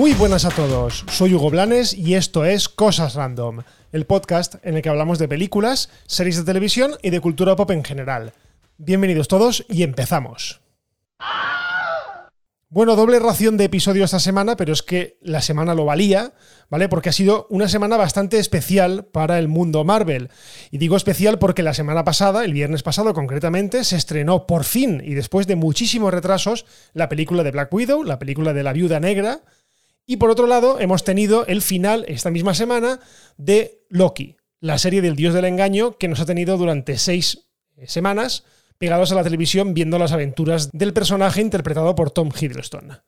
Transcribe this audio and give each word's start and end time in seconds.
Muy 0.00 0.14
buenas 0.14 0.46
a 0.46 0.48
todos, 0.48 1.04
soy 1.10 1.34
Hugo 1.34 1.50
Blanes 1.50 1.92
y 1.92 2.14
esto 2.14 2.46
es 2.46 2.70
Cosas 2.70 3.16
Random, 3.16 3.64
el 3.92 4.06
podcast 4.06 4.54
en 4.62 4.76
el 4.76 4.80
que 4.80 4.88
hablamos 4.88 5.18
de 5.18 5.28
películas, 5.28 5.90
series 6.06 6.38
de 6.38 6.44
televisión 6.44 6.92
y 7.02 7.10
de 7.10 7.20
cultura 7.20 7.54
pop 7.54 7.70
en 7.70 7.84
general. 7.84 8.32
Bienvenidos 8.78 9.28
todos 9.28 9.66
y 9.68 9.82
empezamos. 9.82 10.62
Bueno, 12.70 12.96
doble 12.96 13.18
ración 13.18 13.58
de 13.58 13.64
episodio 13.64 14.04
esta 14.04 14.20
semana, 14.20 14.56
pero 14.56 14.72
es 14.72 14.82
que 14.82 15.18
la 15.20 15.42
semana 15.42 15.74
lo 15.74 15.84
valía, 15.84 16.32
¿vale? 16.70 16.88
Porque 16.88 17.08
ha 17.10 17.12
sido 17.12 17.46
una 17.50 17.68
semana 17.68 17.96
bastante 17.98 18.38
especial 18.38 19.04
para 19.04 19.38
el 19.38 19.48
mundo 19.48 19.84
Marvel. 19.84 20.30
Y 20.70 20.78
digo 20.78 20.96
especial 20.96 21.38
porque 21.38 21.64
la 21.64 21.74
semana 21.74 22.04
pasada, 22.04 22.44
el 22.44 22.54
viernes 22.54 22.82
pasado 22.82 23.12
concretamente, 23.12 23.84
se 23.84 23.96
estrenó 23.96 24.46
por 24.46 24.64
fin 24.64 25.02
y 25.04 25.14
después 25.14 25.46
de 25.46 25.56
muchísimos 25.56 26.14
retrasos 26.14 26.64
la 26.94 27.10
película 27.10 27.42
de 27.42 27.50
Black 27.50 27.74
Widow, 27.74 28.02
la 28.02 28.18
película 28.18 28.54
de 28.54 28.62
la 28.62 28.72
Viuda 28.72 28.98
Negra. 28.98 29.42
Y 30.10 30.16
por 30.16 30.28
otro 30.28 30.48
lado, 30.48 30.80
hemos 30.80 31.04
tenido 31.04 31.46
el 31.46 31.62
final 31.62 32.04
esta 32.08 32.32
misma 32.32 32.52
semana 32.52 32.98
de 33.36 33.84
Loki, 33.90 34.34
la 34.58 34.76
serie 34.76 35.02
del 35.02 35.14
dios 35.14 35.34
del 35.34 35.44
engaño 35.44 35.98
que 35.98 36.08
nos 36.08 36.18
ha 36.18 36.26
tenido 36.26 36.56
durante 36.56 36.98
seis 36.98 37.46
semanas 37.86 38.42
pegados 38.76 39.12
a 39.12 39.14
la 39.14 39.22
televisión 39.22 39.72
viendo 39.72 40.00
las 40.00 40.10
aventuras 40.10 40.68
del 40.72 40.92
personaje 40.92 41.40
interpretado 41.40 41.94
por 41.94 42.10
Tom 42.10 42.30
Hiddleston. 42.36 42.98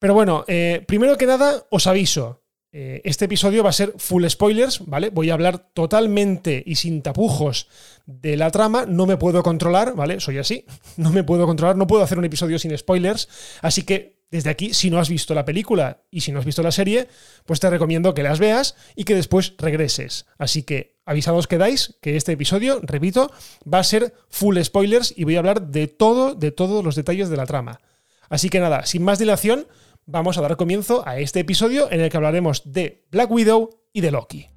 Pero 0.00 0.12
bueno, 0.12 0.44
eh, 0.48 0.82
primero 0.88 1.16
que 1.16 1.26
nada, 1.26 1.66
os 1.70 1.86
aviso. 1.86 2.42
eh, 2.72 3.00
este 3.04 3.26
episodio 3.26 3.62
va 3.62 3.70
a 3.70 3.72
ser 3.72 3.94
full 3.98 4.26
spoilers, 4.26 4.84
¿vale? 4.86 5.10
Voy 5.10 5.30
a 5.30 5.34
hablar 5.34 5.70
totalmente 5.72 6.64
y 6.66 6.74
sin 6.74 7.00
tapujos 7.02 7.68
de 8.06 8.36
la 8.36 8.50
trama. 8.50 8.86
No 8.86 9.06
me 9.06 9.16
puedo 9.16 9.44
controlar, 9.44 9.94
¿vale? 9.94 10.18
Soy 10.18 10.38
así. 10.38 10.64
No 10.96 11.12
me 11.12 11.22
puedo 11.22 11.46
controlar, 11.46 11.76
no 11.76 11.86
puedo 11.86 12.02
hacer 12.02 12.18
un 12.18 12.24
episodio 12.24 12.58
sin 12.58 12.76
spoilers. 12.76 13.28
Así 13.62 13.84
que 13.84 14.19
desde 14.30 14.50
aquí, 14.50 14.74
si 14.74 14.90
no 14.90 14.98
has 14.98 15.08
visto 15.08 15.34
la 15.34 15.44
película 15.44 16.04
y 16.10 16.20
si 16.20 16.30
no 16.30 16.38
has 16.38 16.44
visto 16.44 16.62
la 16.62 16.70
serie, 16.70 17.08
pues 17.46 17.58
te 17.58 17.68
recomiendo 17.68 18.14
que 18.14 18.22
las 18.22 18.38
veas 18.38 18.76
y 18.94 19.04
que 19.04 19.14
después 19.14 19.54
regreses. 19.58 20.26
Así 20.38 20.62
que 20.62 21.00
avisados 21.04 21.48
quedáis 21.48 21.98
que 22.00 22.16
este 22.16 22.32
episodio, 22.32 22.80
repito, 22.82 23.32
va 23.62 23.80
a 23.80 23.84
ser 23.84 24.14
full 24.28 24.58
spoilers 24.62 25.12
y 25.16 25.24
voy 25.24 25.36
a 25.36 25.40
hablar 25.40 25.68
de 25.68 25.88
todo, 25.88 26.34
de 26.34 26.52
todos 26.52 26.84
los 26.84 26.94
detalles 26.94 27.28
de 27.28 27.36
la 27.36 27.46
trama. 27.46 27.80
Así 28.28 28.48
que 28.48 28.60
nada, 28.60 28.86
sin 28.86 29.02
más 29.02 29.18
dilación, 29.18 29.66
vamos 30.06 30.38
a 30.38 30.42
dar 30.42 30.56
comienzo 30.56 31.02
a 31.06 31.18
este 31.18 31.40
episodio 31.40 31.90
en 31.90 32.00
el 32.00 32.10
que 32.10 32.16
hablaremos 32.16 32.72
de 32.72 33.06
Black 33.10 33.30
Widow 33.30 33.70
y 33.92 34.00
de 34.00 34.10
Loki. 34.12 34.48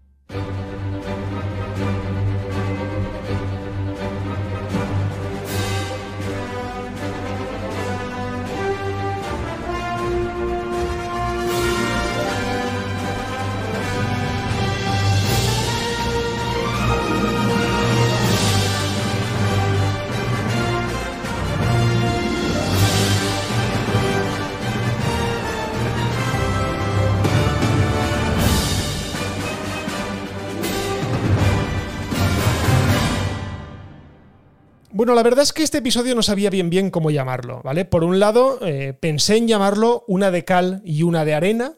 Bueno, 35.04 35.16
la 35.16 35.24
verdad 35.24 35.44
es 35.44 35.52
que 35.52 35.64
este 35.64 35.80
episodio 35.80 36.16
no 36.16 36.24
sabía 36.24 36.50
bien 36.50 36.70
bien 36.70 36.90
cómo 36.90 37.12
llamarlo, 37.12 37.60
¿vale? 37.62 37.84
Por 37.84 38.06
un 38.06 38.22
lado, 38.22 38.60
eh, 38.66 38.94
pensé 38.94 39.36
en 39.36 39.50
llamarlo 39.50 40.06
una 40.08 40.32
de 40.32 40.46
cal 40.46 40.82
y 40.86 41.04
una 41.04 41.26
de 41.26 41.34
arena, 41.34 41.74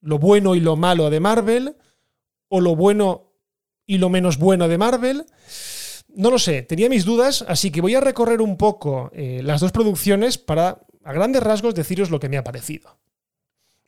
lo 0.00 0.18
bueno 0.18 0.56
y 0.56 0.60
lo 0.60 0.74
malo 0.74 1.08
de 1.08 1.20
Marvel, 1.20 1.76
o 2.48 2.60
lo 2.60 2.74
bueno 2.74 3.30
y 3.86 3.98
lo 3.98 4.08
menos 4.08 4.38
bueno 4.38 4.66
de 4.66 4.76
Marvel. 4.76 5.24
No 6.16 6.32
lo 6.32 6.40
sé, 6.40 6.62
tenía 6.62 6.88
mis 6.88 7.04
dudas, 7.04 7.44
así 7.46 7.70
que 7.70 7.80
voy 7.80 7.94
a 7.94 8.00
recorrer 8.00 8.40
un 8.42 8.56
poco 8.56 9.08
eh, 9.14 9.40
las 9.44 9.60
dos 9.60 9.70
producciones 9.70 10.36
para, 10.36 10.80
a 11.04 11.12
grandes 11.12 11.44
rasgos, 11.44 11.76
deciros 11.76 12.10
lo 12.10 12.18
que 12.18 12.28
me 12.28 12.38
ha 12.38 12.42
parecido. 12.42 12.98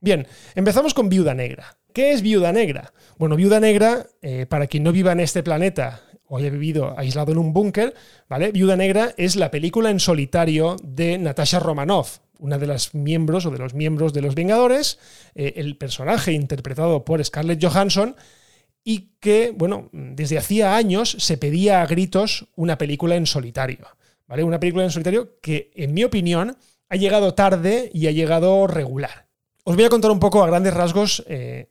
Bien, 0.01 0.29
empezamos 0.55 0.95
con 0.95 1.09
Viuda 1.09 1.35
Negra. 1.35 1.77
¿Qué 1.93 2.13
es 2.13 2.23
Viuda 2.23 2.53
Negra? 2.53 2.93
Bueno, 3.19 3.35
Viuda 3.35 3.59
Negra, 3.59 4.07
eh, 4.23 4.47
para 4.47 4.69
quien 4.69 4.85
no 4.85 4.93
viva 4.93 5.11
en 5.11 5.19
este 5.19 5.43
planeta 5.43 6.03
o 6.29 6.39
haya 6.39 6.51
vivido 6.51 6.99
aislado 6.99 7.33
en 7.33 7.39
un 7.39 7.53
búnker, 7.53 7.95
¿vale? 8.29 8.53
Viuda 8.53 8.77
Negra 8.77 9.15
es 9.17 9.37
la 9.37 9.51
película 9.51 9.91
en 9.91 10.01
solitario 10.01 10.77
de 10.83 11.19
Natasha 11.19 11.61
Romanoff, 11.61 12.19
una 12.39 12.59
de 12.59 12.67
las 12.67 12.95
miembros 12.95 13.47
o 13.47 13.51
de 13.51 13.59
los 13.59 13.75
miembros 13.75 14.13
de 14.13 14.23
los 14.23 14.35
Vengadores, 14.35 14.99
eh, 15.35 15.55
el 15.57 15.77
personaje 15.77 16.33
interpretado 16.33 17.05
por 17.05 17.25
Scarlett 17.25 17.65
Johansson, 17.65 18.17
y 18.85 19.11
que, 19.19 19.53
bueno, 19.57 19.89
desde 19.93 20.39
hacía 20.39 20.77
años 20.77 21.17
se 21.19 21.39
pedía 21.39 21.83
a 21.83 21.87
gritos 21.87 22.47
una 22.55 22.79
película 22.79 23.17
en 23.17 23.27
solitario, 23.27 23.87
¿vale? 24.29 24.45
Una 24.45 24.61
película 24.61 24.85
en 24.85 24.91
solitario 24.91 25.41
que, 25.41 25.71
en 25.75 25.93
mi 25.93 26.05
opinión, 26.05 26.57
ha 26.89 26.97
llegado 26.97 27.35
tarde 27.35 27.91
y 27.93 28.07
ha 28.07 28.13
llegado 28.13 28.67
regular. 28.69 29.27
Os 29.65 29.75
voy 29.75 29.85
a 29.85 29.89
contar 29.89 30.13
un 30.13 30.21
poco 30.21 30.45
a 30.45 30.47
grandes 30.47 30.73
rasgos 30.73 31.25
eh, 31.27 31.71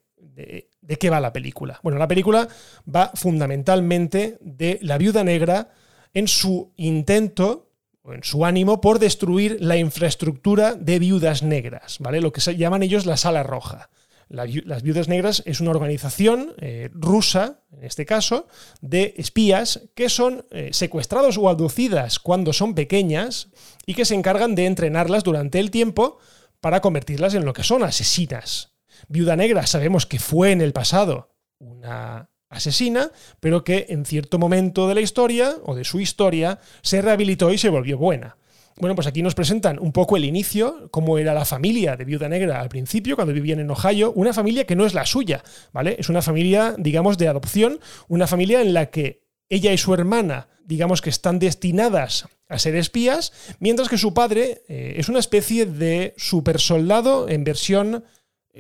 de 0.85 0.97
qué 0.97 1.09
va 1.09 1.19
la 1.19 1.34
película. 1.34 1.79
Bueno, 1.84 1.97
la 1.97 2.07
película 2.07 2.47
va 2.94 3.12
fundamentalmente 3.16 4.38
de 4.41 4.79
la 4.81 4.97
viuda 4.97 5.23
negra 5.23 5.69
en 6.13 6.28
su 6.28 6.72
intento 6.78 7.72
o 8.01 8.13
en 8.13 8.23
su 8.23 8.46
ánimo 8.46 8.81
por 8.81 9.00
destruir 9.00 9.57
la 9.59 9.78
infraestructura 9.78 10.75
de 10.75 11.00
viudas 11.00 11.44
negras, 11.44 11.97
¿vale? 12.00 12.22
Lo 12.22 12.31
que 12.31 12.41
se 12.41 12.56
llaman 12.56 12.84
ellos 12.84 13.06
la 13.06 13.18
sala 13.18 13.44
roja. 13.44 13.90
La, 14.28 14.46
las 14.66 14.81
viudas 14.81 15.07
negras 15.07 15.44
es 15.46 15.59
una 15.59 15.72
organización 15.72 16.53
eh, 16.59 16.90
rusa, 16.94 17.62
en 17.72 17.84
este 17.84 18.06
caso, 18.06 18.47
de 18.81 19.13
espías 19.17 19.90
que 19.94 20.09
son 20.09 20.46
eh, 20.52 20.69
secuestrados 20.72 21.38
o 21.38 21.50
abducidas 21.50 22.19
cuando 22.19 22.53
son 22.53 22.73
pequeñas 22.73 23.50
y 23.85 23.94
que 23.94 24.06
se 24.06 24.16
encargan 24.16 24.56
de 24.56 24.66
entrenarlas 24.66 25.23
durante 25.23 25.59
el 25.59 25.69
tiempo 25.69 26.17
para 26.59 26.81
convertirlas 26.81 27.35
en 27.35 27.46
lo 27.46 27.53
que 27.53 27.63
son 27.63 27.84
asesinas. 27.84 28.74
Viuda 29.07 29.35
Negra 29.35 29.66
sabemos 29.67 30.05
que 30.05 30.19
fue 30.19 30.51
en 30.51 30.61
el 30.61 30.73
pasado 30.73 31.35
una 31.59 32.29
asesina, 32.49 33.11
pero 33.39 33.63
que 33.63 33.88
en 33.89 34.05
cierto 34.05 34.39
momento 34.39 34.88
de 34.88 34.95
la 34.95 35.01
historia 35.01 35.55
o 35.63 35.75
de 35.75 35.83
su 35.83 35.99
historia 35.99 36.59
se 36.81 37.01
rehabilitó 37.01 37.51
y 37.51 37.57
se 37.57 37.69
volvió 37.69 37.97
buena. 37.97 38.38
Bueno, 38.77 38.93
pues 38.95 39.07
aquí 39.07 39.23
nos 39.23 39.35
presentan 39.35 39.79
un 39.79 39.93
poco 39.93 40.17
el 40.17 40.25
inicio, 40.25 40.89
cómo 40.91 41.17
era 41.17 41.33
la 41.33 41.45
familia 41.45 41.95
de 41.95 42.03
Viuda 42.03 42.27
Negra 42.27 42.59
al 42.59 42.67
principio, 42.67 43.16
cuando 43.16 43.33
vivían 43.33 43.59
en 43.59 43.71
Ohio, 43.71 44.11
una 44.13 44.33
familia 44.33 44.66
que 44.66 44.75
no 44.75 44.85
es 44.85 44.93
la 44.93 45.05
suya, 45.05 45.43
¿vale? 45.72 45.95
Es 45.97 46.09
una 46.09 46.22
familia, 46.22 46.75
digamos, 46.77 47.17
de 47.17 47.29
adopción, 47.29 47.79
una 48.09 48.27
familia 48.27 48.61
en 48.61 48.73
la 48.73 48.87
que 48.87 49.23
ella 49.47 49.72
y 49.72 49.77
su 49.77 49.93
hermana, 49.93 50.49
digamos 50.66 51.01
que 51.01 51.09
están 51.09 51.39
destinadas 51.39 52.27
a 52.49 52.59
ser 52.59 52.75
espías, 52.75 53.31
mientras 53.59 53.87
que 53.87 53.97
su 53.97 54.13
padre 54.13 54.63
eh, 54.67 54.95
es 54.97 55.07
una 55.07 55.19
especie 55.19 55.66
de 55.66 56.13
supersoldado 56.17 57.29
en 57.29 57.45
versión 57.45 58.03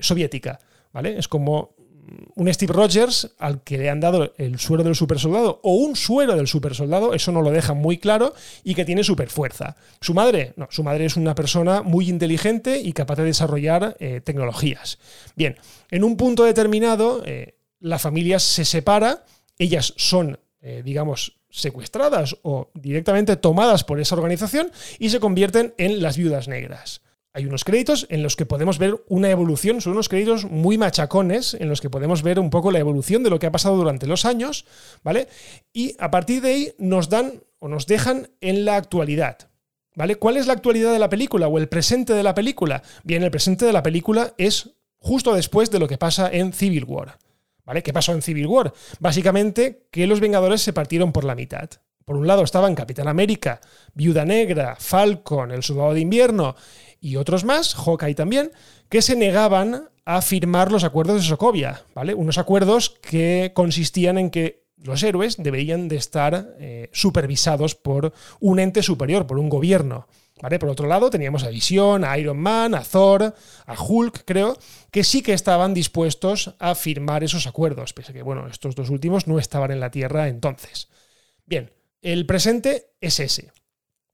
soviética, 0.01 0.59
¿vale? 0.91 1.17
Es 1.17 1.27
como 1.27 1.75
un 2.35 2.53
Steve 2.53 2.73
Rogers 2.73 3.31
al 3.39 3.63
que 3.63 3.77
le 3.77 3.89
han 3.89 3.99
dado 3.99 4.33
el 4.37 4.59
suero 4.59 4.83
del 4.83 4.95
supersoldado 4.95 5.59
o 5.63 5.75
un 5.75 5.95
suero 5.95 6.35
del 6.35 6.47
supersoldado, 6.47 7.13
eso 7.13 7.31
no 7.31 7.41
lo 7.41 7.51
deja 7.51 7.73
muy 7.73 7.97
claro, 7.97 8.33
y 8.63 8.75
que 8.75 8.85
tiene 8.85 9.03
superfuerza. 9.03 9.75
Su 10.01 10.13
madre, 10.13 10.53
no, 10.55 10.67
su 10.69 10.83
madre 10.83 11.05
es 11.05 11.17
una 11.17 11.35
persona 11.35 11.81
muy 11.81 12.09
inteligente 12.09 12.79
y 12.79 12.93
capaz 12.93 13.15
de 13.15 13.23
desarrollar 13.23 13.95
eh, 13.99 14.21
tecnologías. 14.23 14.99
Bien, 15.35 15.57
en 15.89 16.03
un 16.03 16.17
punto 16.17 16.43
determinado, 16.43 17.23
eh, 17.25 17.55
la 17.79 17.99
familia 17.99 18.39
se 18.39 18.65
separa, 18.65 19.23
ellas 19.57 19.93
son, 19.97 20.39
eh, 20.61 20.81
digamos, 20.83 21.37
secuestradas 21.49 22.37
o 22.41 22.69
directamente 22.73 23.37
tomadas 23.37 23.83
por 23.83 23.99
esa 23.99 24.15
organización 24.15 24.71
y 24.99 25.09
se 25.09 25.21
convierten 25.21 25.73
en 25.77 26.01
las 26.01 26.17
viudas 26.17 26.47
negras. 26.47 27.01
Hay 27.35 27.45
unos 27.45 27.65
créditos 27.65 28.07
en 28.09 28.23
los 28.23 28.37
que 28.37 28.45
podemos 28.45 28.77
ver 28.77 29.03
una 29.09 29.29
evolución, 29.29 29.81
son 29.81 29.91
unos 29.91 30.07
créditos 30.07 30.45
muy 30.45 30.77
machacones, 30.77 31.53
en 31.53 31.67
los 31.67 31.81
que 31.81 31.89
podemos 31.89 32.23
ver 32.23 32.39
un 32.39 32.49
poco 32.49 32.71
la 32.71 32.79
evolución 32.79 33.23
de 33.23 33.29
lo 33.29 33.39
que 33.39 33.45
ha 33.45 33.51
pasado 33.51 33.75
durante 33.75 34.07
los 34.07 34.23
años, 34.23 34.65
¿vale? 35.03 35.27
Y 35.73 35.97
a 35.99 36.09
partir 36.11 36.41
de 36.41 36.49
ahí 36.49 36.73
nos 36.77 37.09
dan 37.09 37.43
o 37.59 37.67
nos 37.67 37.87
dejan 37.87 38.29
en 38.39 38.63
la 38.63 38.77
actualidad. 38.77 39.49
¿Vale? 39.95 40.15
¿Cuál 40.15 40.37
es 40.37 40.47
la 40.47 40.53
actualidad 40.53 40.93
de 40.93 40.99
la 40.99 41.09
película 41.09 41.49
o 41.49 41.57
el 41.57 41.67
presente 41.67 42.13
de 42.13 42.23
la 42.23 42.33
película? 42.33 42.83
Bien, 43.03 43.21
el 43.21 43.31
presente 43.31 43.65
de 43.65 43.73
la 43.73 43.83
película 43.83 44.33
es 44.37 44.69
justo 44.97 45.35
después 45.35 45.69
de 45.69 45.79
lo 45.79 45.89
que 45.89 45.97
pasa 45.97 46.29
en 46.31 46.53
Civil 46.53 46.85
War. 46.85 47.17
¿Vale? 47.65 47.83
¿Qué 47.83 47.91
pasó 47.91 48.13
en 48.13 48.21
Civil 48.21 48.47
War? 48.47 48.73
Básicamente 49.01 49.87
que 49.91 50.07
los 50.07 50.21
Vengadores 50.21 50.61
se 50.61 50.71
partieron 50.71 51.11
por 51.11 51.25
la 51.25 51.35
mitad. 51.35 51.69
Por 52.05 52.17
un 52.17 52.27
lado 52.27 52.43
estaban 52.43 52.75
Capitán 52.75 53.07
América, 53.07 53.59
Viuda 53.95 54.25
Negra, 54.25 54.77
Falcon, 54.79 55.51
El 55.51 55.63
Soldado 55.63 55.95
de 55.95 56.01
Invierno 56.01 56.55
y 57.05 57.17
otros 57.17 57.43
más, 57.43 57.75
Hawkeye 57.75 58.15
también, 58.15 58.51
que 58.89 59.03
se 59.03 59.15
negaban 59.15 59.89
a 60.05 60.23
firmar 60.23 60.71
los 60.71 60.83
acuerdos 60.83 61.17
de 61.17 61.27
Sokovia, 61.27 61.83
¿vale? 61.93 62.15
Unos 62.15 62.39
acuerdos 62.39 62.89
que 62.89 63.51
consistían 63.53 64.17
en 64.17 64.31
que 64.31 64.65
los 64.77 65.03
héroes 65.03 65.37
deberían 65.37 65.87
de 65.87 65.97
estar 65.97 66.55
eh, 66.57 66.89
supervisados 66.93 67.75
por 67.75 68.11
un 68.39 68.57
ente 68.57 68.81
superior, 68.81 69.27
por 69.27 69.37
un 69.37 69.49
gobierno. 69.49 70.07
¿Vale? 70.41 70.57
Por 70.57 70.69
otro 70.69 70.87
lado, 70.87 71.11
teníamos 71.11 71.43
a 71.43 71.49
Visión, 71.49 72.03
a 72.03 72.17
Iron 72.17 72.39
Man, 72.39 72.73
a 72.73 72.83
Thor, 72.83 73.35
a 73.67 73.81
Hulk, 73.81 74.23
creo, 74.25 74.57
que 74.89 75.03
sí 75.03 75.21
que 75.21 75.33
estaban 75.33 75.75
dispuestos 75.75 76.55
a 76.57 76.73
firmar 76.73 77.23
esos 77.23 77.45
acuerdos, 77.45 77.93
pese 77.93 78.11
a 78.11 78.15
que, 78.15 78.23
bueno, 78.23 78.47
estos 78.47 78.75
dos 78.75 78.89
últimos 78.89 79.27
no 79.27 79.37
estaban 79.37 79.69
en 79.69 79.79
la 79.79 79.91
Tierra 79.91 80.27
entonces. 80.27 80.89
Bien, 81.45 81.71
el 82.01 82.25
presente 82.25 82.95
es 82.99 83.19
ese. 83.19 83.51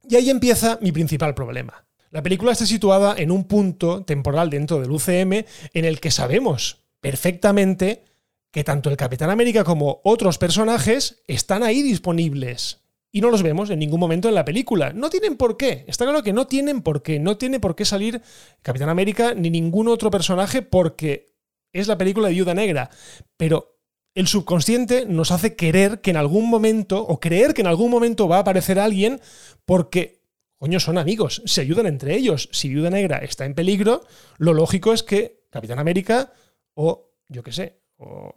Y 0.07 0.17
ahí 0.17 0.29
empieza 0.29 0.77
mi 0.81 0.91
principal 0.91 1.33
problema. 1.33 1.85
La 2.11 2.21
película 2.21 2.51
está 2.51 2.65
situada 2.65 3.15
en 3.17 3.31
un 3.31 3.45
punto 3.45 4.03
temporal 4.03 4.49
dentro 4.49 4.81
del 4.81 4.91
UCM 4.91 5.45
en 5.73 5.85
el 5.85 6.01
que 6.01 6.11
sabemos 6.11 6.83
perfectamente 6.99 8.03
que 8.51 8.65
tanto 8.65 8.89
el 8.89 8.97
Capitán 8.97 9.29
América 9.29 9.63
como 9.63 10.01
otros 10.03 10.37
personajes 10.37 11.23
están 11.27 11.63
ahí 11.63 11.81
disponibles. 11.81 12.81
Y 13.13 13.21
no 13.21 13.29
los 13.29 13.43
vemos 13.43 13.69
en 13.69 13.79
ningún 13.79 13.99
momento 13.99 14.27
en 14.27 14.35
la 14.35 14.43
película. 14.43 14.91
No 14.91 15.09
tienen 15.09 15.37
por 15.37 15.55
qué. 15.55 15.85
Está 15.87 16.03
claro 16.03 16.21
que 16.21 16.33
no 16.33 16.47
tienen 16.47 16.81
por 16.81 17.01
qué. 17.01 17.19
No 17.19 17.37
tiene 17.37 17.61
por 17.61 17.75
qué 17.75 17.85
salir 17.85 18.21
Capitán 18.61 18.89
América 18.89 19.33
ni 19.33 19.49
ningún 19.49 19.87
otro 19.87 20.11
personaje 20.11 20.61
porque 20.61 21.33
es 21.71 21.87
la 21.87 21.97
película 21.97 22.27
de 22.27 22.33
Viuda 22.33 22.53
Negra. 22.53 22.89
Pero 23.37 23.79
el 24.15 24.27
subconsciente 24.27 25.05
nos 25.05 25.31
hace 25.31 25.55
querer 25.55 26.01
que 26.01 26.11
en 26.11 26.17
algún 26.17 26.49
momento, 26.49 27.01
o 27.01 27.21
creer 27.21 27.53
que 27.53 27.61
en 27.61 27.67
algún 27.67 27.89
momento 27.89 28.27
va 28.27 28.37
a 28.37 28.41
aparecer 28.41 28.79
alguien 28.79 29.21
porque, 29.65 30.20
coño, 30.61 30.79
son 30.79 30.99
amigos, 30.99 31.41
se 31.45 31.61
ayudan 31.61 31.87
entre 31.87 32.15
ellos. 32.15 32.47
Si 32.51 32.69
Viuda 32.69 32.91
Negra 32.91 33.17
está 33.17 33.45
en 33.45 33.55
peligro, 33.55 34.05
lo 34.37 34.53
lógico 34.53 34.93
es 34.93 35.01
que 35.01 35.47
Capitán 35.49 35.79
América 35.79 36.31
o, 36.75 37.15
yo 37.29 37.41
qué 37.41 37.51
sé, 37.51 37.79
o 37.97 38.31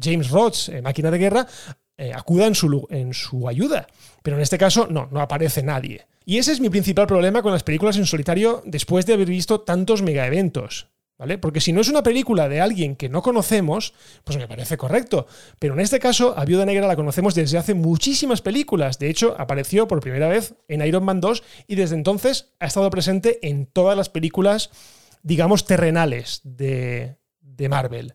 James 0.00 0.30
Rhodes, 0.30 0.68
eh, 0.68 0.80
máquina 0.80 1.10
de 1.10 1.18
guerra, 1.18 1.48
eh, 1.96 2.12
acuda 2.14 2.46
en 2.46 2.54
su, 2.54 2.86
en 2.88 3.12
su 3.12 3.48
ayuda. 3.48 3.88
Pero 4.22 4.36
en 4.36 4.42
este 4.42 4.58
caso, 4.58 4.86
no, 4.86 5.08
no 5.10 5.20
aparece 5.20 5.64
nadie. 5.64 6.06
Y 6.24 6.38
ese 6.38 6.52
es 6.52 6.60
mi 6.60 6.70
principal 6.70 7.08
problema 7.08 7.42
con 7.42 7.50
las 7.50 7.64
películas 7.64 7.96
en 7.96 8.06
solitario 8.06 8.62
después 8.64 9.04
de 9.04 9.14
haber 9.14 9.28
visto 9.28 9.62
tantos 9.62 10.02
megaeventos. 10.02 10.86
¿Vale? 11.20 11.36
Porque 11.36 11.60
si 11.60 11.74
no 11.74 11.82
es 11.82 11.88
una 11.90 12.02
película 12.02 12.48
de 12.48 12.62
alguien 12.62 12.96
que 12.96 13.10
no 13.10 13.20
conocemos, 13.20 13.92
pues 14.24 14.38
me 14.38 14.48
parece 14.48 14.78
correcto. 14.78 15.26
Pero 15.58 15.74
en 15.74 15.80
este 15.80 15.98
caso, 15.98 16.32
a 16.34 16.46
Viuda 16.46 16.64
Negra 16.64 16.86
la 16.86 16.96
conocemos 16.96 17.34
desde 17.34 17.58
hace 17.58 17.74
muchísimas 17.74 18.40
películas. 18.40 18.98
De 18.98 19.10
hecho, 19.10 19.36
apareció 19.38 19.86
por 19.86 20.00
primera 20.00 20.28
vez 20.28 20.54
en 20.66 20.80
Iron 20.80 21.04
Man 21.04 21.20
2 21.20 21.42
y 21.66 21.74
desde 21.74 21.94
entonces 21.94 22.54
ha 22.58 22.64
estado 22.64 22.88
presente 22.88 23.46
en 23.46 23.66
todas 23.66 23.98
las 23.98 24.08
películas, 24.08 24.70
digamos, 25.22 25.66
terrenales 25.66 26.40
de, 26.42 27.18
de 27.42 27.68
Marvel. 27.68 28.14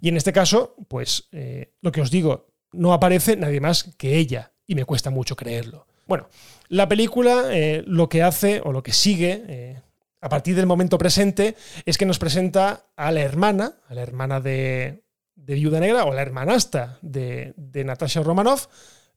Y 0.00 0.08
en 0.08 0.16
este 0.16 0.32
caso, 0.32 0.76
pues 0.88 1.28
eh, 1.32 1.74
lo 1.82 1.92
que 1.92 2.00
os 2.00 2.10
digo, 2.10 2.54
no 2.72 2.94
aparece 2.94 3.36
nadie 3.36 3.60
más 3.60 3.94
que 3.98 4.16
ella, 4.16 4.54
y 4.66 4.76
me 4.76 4.86
cuesta 4.86 5.10
mucho 5.10 5.36
creerlo. 5.36 5.86
Bueno, 6.06 6.28
la 6.68 6.88
película 6.88 7.50
eh, 7.50 7.82
lo 7.86 8.08
que 8.08 8.22
hace 8.22 8.62
o 8.64 8.72
lo 8.72 8.82
que 8.82 8.92
sigue 8.92 9.44
eh, 9.46 9.82
a 10.20 10.28
partir 10.28 10.56
del 10.56 10.66
momento 10.66 10.98
presente 10.98 11.56
es 11.84 11.98
que 11.98 12.06
nos 12.06 12.18
presenta 12.18 12.86
a 12.96 13.12
la 13.12 13.20
hermana, 13.20 13.80
a 13.88 13.94
la 13.94 14.02
hermana 14.02 14.40
de, 14.40 15.04
Viuda 15.34 15.80
Negra 15.80 16.04
o 16.04 16.12
la 16.12 16.22
hermanasta 16.22 16.98
de, 17.02 17.54
Natasha 17.84 18.22
Romanoff, 18.22 18.66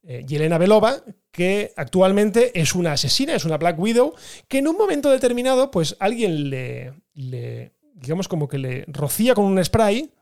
Yelena 0.02 0.58
Belova, 0.58 1.02
que 1.30 1.72
actualmente 1.76 2.58
es 2.58 2.74
una 2.74 2.92
asesina, 2.92 3.34
es 3.34 3.44
una 3.44 3.58
Black 3.58 3.78
Widow, 3.78 4.14
que 4.48 4.58
en 4.58 4.68
un 4.68 4.76
momento 4.76 5.10
determinado, 5.10 5.70
pues 5.70 5.96
alguien 5.98 6.50
le, 6.50 6.94
le 7.14 7.72
digamos 8.00 8.28
como 8.28 8.48
que 8.48 8.58
le 8.58 8.84
rocía 8.88 9.34
con 9.34 9.44
un 9.44 9.62
spray, 9.62 10.12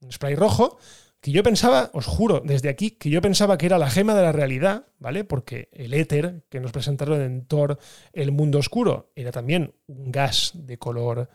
un 0.00 0.12
spray 0.12 0.34
rojo, 0.34 0.78
que 1.26 1.32
yo 1.32 1.42
pensaba, 1.42 1.90
os 1.92 2.06
juro, 2.06 2.40
desde 2.44 2.68
aquí, 2.68 2.92
que 2.92 3.10
yo 3.10 3.20
pensaba 3.20 3.58
que 3.58 3.66
era 3.66 3.78
la 3.78 3.90
gema 3.90 4.14
de 4.14 4.22
la 4.22 4.30
realidad, 4.30 4.86
¿vale? 5.00 5.24
Porque 5.24 5.68
el 5.72 5.92
éter 5.92 6.44
que 6.48 6.60
nos 6.60 6.70
presentaron 6.70 7.20
en 7.20 7.46
Thor, 7.46 7.80
el 8.12 8.30
mundo 8.30 8.60
oscuro, 8.60 9.10
era 9.16 9.32
también 9.32 9.74
un 9.88 10.12
gas 10.12 10.52
de 10.54 10.78
color, 10.78 11.28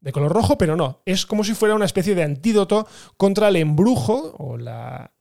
de 0.00 0.10
color 0.10 0.32
rojo, 0.32 0.58
pero 0.58 0.74
no, 0.74 1.00
es 1.06 1.26
como 1.26 1.44
si 1.44 1.54
fuera 1.54 1.76
una 1.76 1.84
especie 1.84 2.16
de 2.16 2.24
antídoto 2.24 2.88
contra 3.16 3.46
el 3.46 3.54
embrujo 3.54 4.34
o 4.36 4.58
la, 4.58 5.12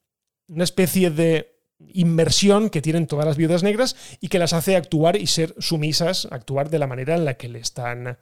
una 0.47 0.63
especie 0.63 1.11
de 1.11 1.59
inmersión 1.89 2.71
que 2.71 2.81
tienen 2.81 3.05
todas 3.05 3.27
las 3.27 3.37
viudas 3.37 3.61
negras 3.61 3.95
y 4.21 4.29
que 4.29 4.39
las 4.39 4.53
hace 4.53 4.75
actuar 4.75 5.17
y 5.17 5.27
ser 5.27 5.53
sumisas, 5.59 6.27
actuar 6.31 6.71
de 6.71 6.79
la 6.79 6.87
manera 6.87 7.13
en 7.13 7.25
la 7.25 7.35
que 7.35 7.47
le 7.47 7.59
están 7.59 8.17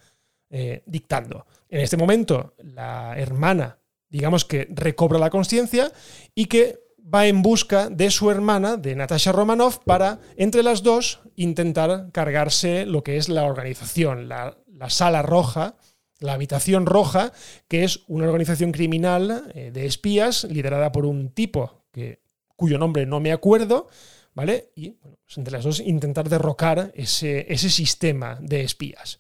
eh, 0.49 0.83
dictando. 0.85 1.45
En 1.69 1.79
este 1.79 1.95
momento, 1.95 2.55
la 2.57 3.17
hermana, 3.17 3.77
digamos 4.13 4.45
que 4.45 4.67
recobra 4.69 5.17
la 5.17 5.31
conciencia 5.31 5.91
y 6.35 6.45
que 6.45 6.79
va 7.03 7.25
en 7.25 7.41
busca 7.41 7.89
de 7.89 8.11
su 8.11 8.29
hermana, 8.29 8.77
de 8.77 8.95
Natasha 8.95 9.31
Romanoff, 9.31 9.79
para, 9.83 10.19
entre 10.37 10.61
las 10.61 10.83
dos, 10.83 11.21
intentar 11.35 12.11
cargarse 12.11 12.85
lo 12.85 13.03
que 13.03 13.17
es 13.17 13.27
la 13.27 13.43
organización, 13.43 14.29
la, 14.29 14.55
sala 14.87 15.23
roja, 15.23 15.77
la 16.19 16.33
habitación 16.33 16.85
roja, 16.85 17.33
que 17.67 17.83
es 17.83 18.01
una 18.07 18.25
organización 18.25 18.71
criminal 18.71 19.51
eh, 19.55 19.71
de 19.71 19.87
espías 19.87 20.43
liderada 20.43 20.91
por 20.91 21.07
un 21.07 21.29
tipo 21.29 21.85
que, 21.91 22.21
cuyo 22.55 22.77
nombre 22.77 23.07
no 23.07 23.19
me 23.19 23.31
acuerdo, 23.31 23.87
¿vale? 24.35 24.69
Y 24.75 24.91
pues 24.91 25.37
entre 25.37 25.53
las 25.53 25.63
dos 25.63 25.79
intentar 25.79 26.29
derrocar 26.29 26.91
ese, 26.93 27.51
ese 27.51 27.71
sistema 27.71 28.37
de 28.39 28.61
espías. 28.61 29.19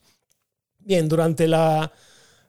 Bien, 0.77 1.09
durante 1.09 1.47
la, 1.47 1.91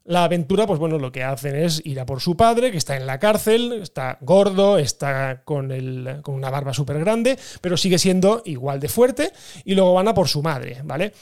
aventura, 0.06 0.66
pues 0.66 0.78
bueno, 0.78 0.98
lo 0.98 1.10
que 1.10 1.22
hacen 1.22 1.56
es 1.56 1.80
ir 1.84 1.98
a 1.98 2.06
por 2.06 2.20
su 2.20 2.36
padre, 2.36 2.70
que 2.70 2.76
está 2.76 2.96
en 2.96 3.06
la 3.06 3.18
cárcel, 3.18 3.80
está 3.82 4.18
gordo, 4.20 4.78
está 4.78 5.42
con, 5.44 5.72
el, 5.72 6.20
con 6.22 6.34
una 6.34 6.50
barba 6.50 6.74
súper 6.74 6.98
grande, 7.00 7.38
pero 7.60 7.76
sigue 7.76 7.98
siendo 7.98 8.42
igual 8.44 8.80
de 8.80 8.88
fuerte, 8.88 9.32
y 9.64 9.74
luego 9.74 9.94
van 9.94 10.08
a 10.08 10.14
por 10.14 10.28
su 10.28 10.42
madre, 10.42 10.80
¿vale? 10.84 11.12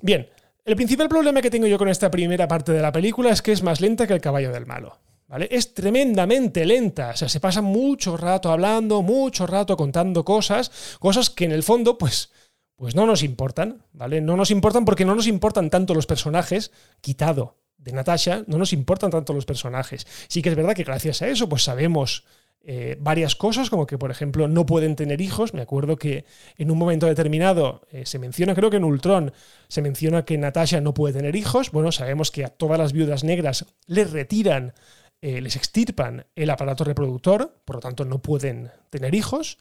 Bien, 0.00 0.28
el 0.64 0.76
principal 0.76 1.08
problema 1.08 1.42
que 1.42 1.50
tengo 1.50 1.66
yo 1.66 1.78
con 1.78 1.88
esta 1.88 2.10
primera 2.10 2.48
parte 2.48 2.72
de 2.72 2.82
la 2.82 2.92
película 2.92 3.30
es 3.30 3.42
que 3.42 3.52
es 3.52 3.62
más 3.62 3.80
lenta 3.80 4.06
que 4.06 4.14
el 4.14 4.20
caballo 4.20 4.52
del 4.52 4.66
malo. 4.66 4.98
¿Vale? 5.26 5.46
Es 5.48 5.74
tremendamente 5.74 6.66
lenta, 6.66 7.10
o 7.10 7.16
sea, 7.16 7.28
se 7.28 7.38
pasa 7.38 7.62
mucho 7.62 8.16
rato 8.16 8.50
hablando, 8.50 9.00
mucho 9.00 9.46
rato 9.46 9.76
contando 9.76 10.24
cosas, 10.24 10.98
cosas 10.98 11.30
que 11.30 11.44
en 11.44 11.52
el 11.52 11.62
fondo, 11.62 11.96
pues, 11.96 12.32
pues 12.74 12.96
no 12.96 13.06
nos 13.06 13.22
importan, 13.22 13.84
¿vale? 13.92 14.20
No 14.20 14.36
nos 14.36 14.50
importan 14.50 14.84
porque 14.84 15.04
no 15.04 15.14
nos 15.14 15.28
importan 15.28 15.70
tanto 15.70 15.94
los 15.94 16.06
personajes, 16.06 16.72
quitado 17.00 17.60
de 17.82 17.92
Natasha, 17.92 18.44
no 18.46 18.58
nos 18.58 18.72
importan 18.72 19.10
tanto 19.10 19.32
los 19.32 19.46
personajes. 19.46 20.06
Sí 20.28 20.42
que 20.42 20.50
es 20.50 20.56
verdad 20.56 20.74
que 20.74 20.84
gracias 20.84 21.22
a 21.22 21.28
eso, 21.28 21.48
pues 21.48 21.64
sabemos 21.64 22.24
eh, 22.62 22.98
varias 23.00 23.36
cosas, 23.36 23.70
como 23.70 23.86
que, 23.86 23.96
por 23.96 24.10
ejemplo, 24.10 24.46
no 24.46 24.66
pueden 24.66 24.94
tener 24.94 25.20
hijos. 25.20 25.54
Me 25.54 25.62
acuerdo 25.62 25.96
que 25.96 26.26
en 26.58 26.70
un 26.70 26.78
momento 26.78 27.06
determinado 27.06 27.82
eh, 27.90 28.04
se 28.04 28.18
menciona, 28.18 28.54
creo 28.54 28.70
que 28.70 28.76
en 28.76 28.84
Ultron, 28.84 29.32
se 29.68 29.80
menciona 29.80 30.24
que 30.24 30.36
Natasha 30.36 30.80
no 30.80 30.92
puede 30.92 31.14
tener 31.14 31.36
hijos. 31.36 31.70
Bueno, 31.70 31.90
sabemos 31.90 32.30
que 32.30 32.44
a 32.44 32.48
todas 32.48 32.78
las 32.78 32.92
viudas 32.92 33.24
negras 33.24 33.64
les 33.86 34.10
retiran, 34.10 34.74
eh, 35.22 35.40
les 35.40 35.56
extirpan 35.56 36.26
el 36.36 36.50
aparato 36.50 36.84
reproductor, 36.84 37.62
por 37.64 37.76
lo 37.76 37.80
tanto 37.80 38.04
no 38.04 38.20
pueden 38.20 38.70
tener 38.90 39.14
hijos. 39.14 39.58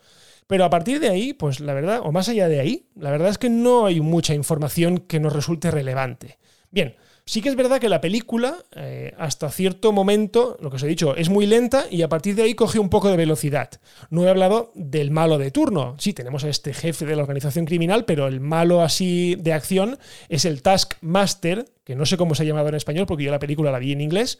Pero 0.47 0.65
a 0.65 0.69
partir 0.69 0.99
de 0.99 1.09
ahí, 1.09 1.33
pues 1.33 1.59
la 1.61 1.73
verdad, 1.73 2.01
o 2.03 2.11
más 2.11 2.27
allá 2.27 2.49
de 2.49 2.59
ahí, 2.59 2.89
la 2.95 3.11
verdad 3.11 3.29
es 3.29 3.37
que 3.37 3.49
no 3.49 3.85
hay 3.85 4.01
mucha 4.01 4.33
información 4.33 4.97
que 4.97 5.19
nos 5.19 5.31
resulte 5.31 5.71
relevante. 5.71 6.39
Bien, 6.71 6.95
sí 7.29 7.43
que 7.43 7.49
es 7.49 7.55
verdad 7.55 7.79
que 7.79 7.89
la 7.89 8.01
película, 8.01 8.65
eh, 8.75 9.13
hasta 9.19 9.51
cierto 9.51 9.91
momento, 9.91 10.57
lo 10.61 10.71
que 10.71 10.77
os 10.77 10.83
he 10.83 10.87
dicho, 10.87 11.15
es 11.15 11.29
muy 11.29 11.45
lenta 11.45 11.85
y 11.91 12.01
a 12.01 12.09
partir 12.09 12.33
de 12.33 12.41
ahí 12.41 12.55
coge 12.55 12.79
un 12.79 12.89
poco 12.89 13.07
de 13.07 13.17
velocidad. 13.17 13.69
No 14.09 14.25
he 14.25 14.29
hablado 14.31 14.71
del 14.73 15.11
malo 15.11 15.37
de 15.37 15.51
turno. 15.51 15.95
Sí, 15.99 16.13
tenemos 16.13 16.43
a 16.43 16.49
este 16.49 16.73
jefe 16.73 17.05
de 17.05 17.15
la 17.15 17.21
organización 17.21 17.65
criminal, 17.65 18.05
pero 18.05 18.25
el 18.25 18.39
malo 18.39 18.81
así 18.81 19.35
de 19.35 19.53
acción 19.53 19.99
es 20.27 20.43
el 20.45 20.63
Taskmaster, 20.63 21.65
que 21.83 21.95
no 21.95 22.07
sé 22.07 22.17
cómo 22.17 22.33
se 22.33 22.41
ha 22.41 22.47
llamado 22.47 22.69
en 22.69 22.75
español 22.75 23.05
porque 23.05 23.25
yo 23.25 23.31
la 23.31 23.37
película 23.37 23.69
la 23.69 23.77
vi 23.77 23.91
en 23.91 24.01
inglés, 24.01 24.39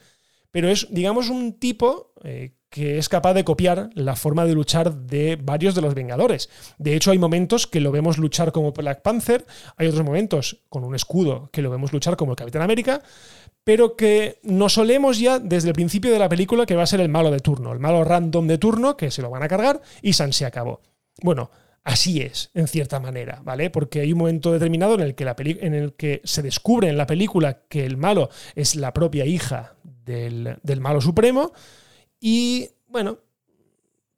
pero 0.49 0.67
es, 0.67 0.87
digamos, 0.89 1.29
un 1.29 1.59
tipo 1.59 2.13
eh, 2.23 2.53
que 2.69 2.97
es 2.97 3.09
capaz 3.09 3.33
de 3.33 3.43
copiar 3.43 3.89
la 3.95 4.15
forma 4.15 4.45
de 4.45 4.53
luchar 4.53 4.93
de 4.93 5.37
varios 5.41 5.75
de 5.75 5.81
los 5.81 5.95
Vengadores. 5.95 6.49
De 6.77 6.95
hecho, 6.95 7.11
hay 7.11 7.17
momentos 7.17 7.67
que 7.67 7.79
lo 7.79 7.91
vemos 7.91 8.17
luchar 8.17 8.51
como 8.51 8.71
Black 8.71 9.01
Panther, 9.01 9.45
hay 9.75 9.87
otros 9.87 10.05
momentos 10.05 10.61
con 10.69 10.83
un 10.83 10.95
escudo 10.95 11.49
que 11.51 11.61
lo 11.61 11.71
vemos 11.71 11.91
luchar 11.91 12.15
como 12.15 12.33
el 12.33 12.37
Capitán 12.37 12.61
América, 12.61 13.01
pero 13.63 13.95
que 13.95 14.39
nos 14.43 14.73
solemos 14.73 15.19
ya 15.19 15.39
desde 15.39 15.69
el 15.69 15.73
principio 15.73 16.11
de 16.11 16.19
la 16.19 16.29
película 16.29 16.65
que 16.65 16.75
va 16.75 16.83
a 16.83 16.87
ser 16.87 17.01
el 17.01 17.09
malo 17.09 17.31
de 17.31 17.39
turno, 17.39 17.73
el 17.73 17.79
malo 17.79 18.03
random 18.03 18.47
de 18.47 18.57
turno, 18.57 18.95
que 18.95 19.11
se 19.11 19.21
lo 19.21 19.29
van 19.29 19.43
a 19.43 19.47
cargar 19.47 19.81
y 20.01 20.13
San 20.13 20.33
se 20.33 20.45
acabó. 20.45 20.81
Bueno, 21.21 21.49
así 21.83 22.21
es, 22.21 22.51
en 22.53 22.67
cierta 22.67 22.99
manera, 22.99 23.41
¿vale? 23.43 23.69
Porque 23.69 24.01
hay 24.01 24.13
un 24.13 24.19
momento 24.19 24.51
determinado 24.51 24.93
en 24.93 25.01
el 25.01 25.15
que, 25.15 25.25
la 25.25 25.35
en 25.37 25.73
el 25.73 25.93
que 25.93 26.21
se 26.23 26.41
descubre 26.43 26.87
en 26.87 26.97
la 26.97 27.07
película 27.07 27.63
que 27.67 27.85
el 27.85 27.97
malo 27.97 28.29
es 28.55 28.75
la 28.75 28.93
propia 28.93 29.25
hija 29.25 29.75
del, 29.83 30.57
del 30.63 30.81
malo 30.81 31.01
supremo 31.01 31.51
y 32.19 32.69
bueno, 32.87 33.19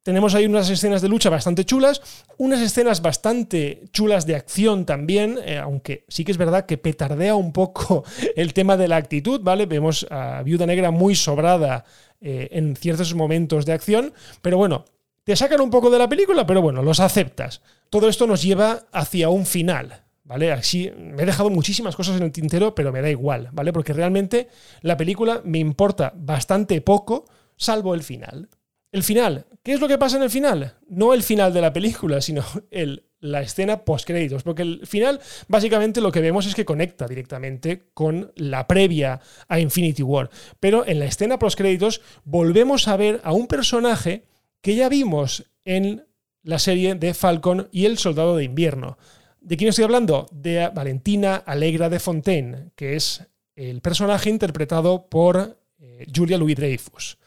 tenemos 0.04 0.34
ahí 0.34 0.46
unas 0.46 0.70
escenas 0.70 1.04
de 1.04 1.10
lucha 1.10 1.30
bastante 1.30 1.64
chulas, 1.64 2.02
unas 2.38 2.60
escenas 2.60 3.04
bastante 3.04 3.84
chulas 3.92 4.26
de 4.26 4.36
acción 4.36 4.86
también, 4.86 5.38
eh, 5.46 5.60
aunque 5.60 6.06
sí 6.08 6.26
que 6.26 6.32
es 6.32 6.40
verdad 6.40 6.66
que 6.66 6.80
petardea 6.80 7.36
un 7.36 7.54
poco 7.54 8.04
el 8.36 8.54
tema 8.54 8.78
de 8.78 8.88
la 8.88 8.96
actitud, 8.96 9.42
¿vale? 9.42 9.68
Vemos 9.68 10.08
a 10.10 10.42
Viuda 10.44 10.66
Negra 10.66 10.90
muy 10.90 11.14
sobrada 11.16 11.86
eh, 12.20 12.50
en 12.52 12.76
ciertos 12.76 13.14
momentos 13.14 13.66
de 13.66 13.74
acción, 13.74 14.14
pero 14.42 14.58
bueno, 14.58 14.86
te 15.24 15.36
sacan 15.36 15.62
un 15.62 15.70
poco 15.70 15.92
de 15.92 16.00
la 16.00 16.10
película, 16.10 16.48
pero 16.48 16.64
bueno, 16.64 16.82
los 16.82 17.00
aceptas. 17.00 17.62
Todo 17.92 18.10
esto 18.10 18.26
nos 18.26 18.42
lleva 18.42 18.88
hacia 18.92 19.30
un 19.30 19.46
final, 19.46 20.02
¿vale? 20.24 20.52
Así 20.52 20.92
me 20.98 21.22
he 21.22 21.26
dejado 21.28 21.52
muchísimas 21.52 21.96
cosas 21.96 22.18
en 22.18 22.24
el 22.24 22.32
tintero, 22.32 22.74
pero 22.74 22.92
me 22.92 23.04
da 23.04 23.10
igual, 23.12 23.50
¿vale? 23.52 23.72
Porque 23.72 23.94
realmente 23.94 24.48
la 24.82 24.98
película 24.98 25.42
me 25.46 25.60
importa 25.60 26.12
bastante 26.16 26.82
poco, 26.82 27.26
salvo 27.62 27.94
el 27.94 28.04
final. 28.04 28.50
El 28.92 29.04
final, 29.04 29.46
¿qué 29.64 29.74
es 29.74 29.80
lo 29.80 29.88
que 29.88 30.00
pasa 30.00 30.18
en 30.18 30.24
el 30.24 30.30
final? 30.30 30.78
No 30.90 31.14
el 31.14 31.24
final 31.24 31.54
de 31.54 31.62
la 31.62 31.72
película, 31.72 32.20
sino 32.20 32.44
el, 32.72 33.06
la 33.20 33.42
escena 33.42 33.86
post-créditos, 33.86 34.44
porque 34.44 34.64
el 34.64 34.88
final 34.88 35.22
básicamente 35.48 36.02
lo 36.02 36.12
que 36.12 36.22
vemos 36.22 36.48
es 36.48 36.56
que 36.56 36.66
conecta 36.66 37.08
directamente 37.08 37.84
con 37.94 38.32
la 38.36 38.68
previa 38.68 39.22
a 39.48 39.60
Infinity 39.60 40.02
War. 40.02 40.30
Pero 40.60 40.86
en 40.88 41.00
la 41.00 41.06
escena 41.06 41.40
post-créditos 41.40 42.02
volvemos 42.24 42.88
a 42.88 42.98
ver 42.98 43.22
a 43.24 43.32
un 43.32 43.48
personaje 43.48 44.26
que 44.62 44.76
ya 44.76 44.90
vimos 44.90 45.46
en 45.64 46.06
la 46.44 46.58
serie 46.58 46.96
de 46.96 47.14
Falcon 47.14 47.70
y 47.72 47.86
el 47.86 48.00
Soldado 48.00 48.36
de 48.36 48.44
Invierno. 48.44 48.98
¿De 49.40 49.56
quién 49.56 49.70
estoy 49.70 49.86
hablando? 49.86 50.28
De 50.32 50.68
Valentina 50.74 51.36
Alegra 51.36 51.90
de 51.90 52.00
Fontaine, 52.00 52.72
que 52.76 52.96
es 52.96 53.28
el 53.56 53.82
personaje 53.82 54.30
interpretado 54.30 55.08
por 55.08 55.58
eh, 55.80 56.06
Julia 56.14 56.38
Louis 56.38 56.56
Dreyfus. 56.56 57.18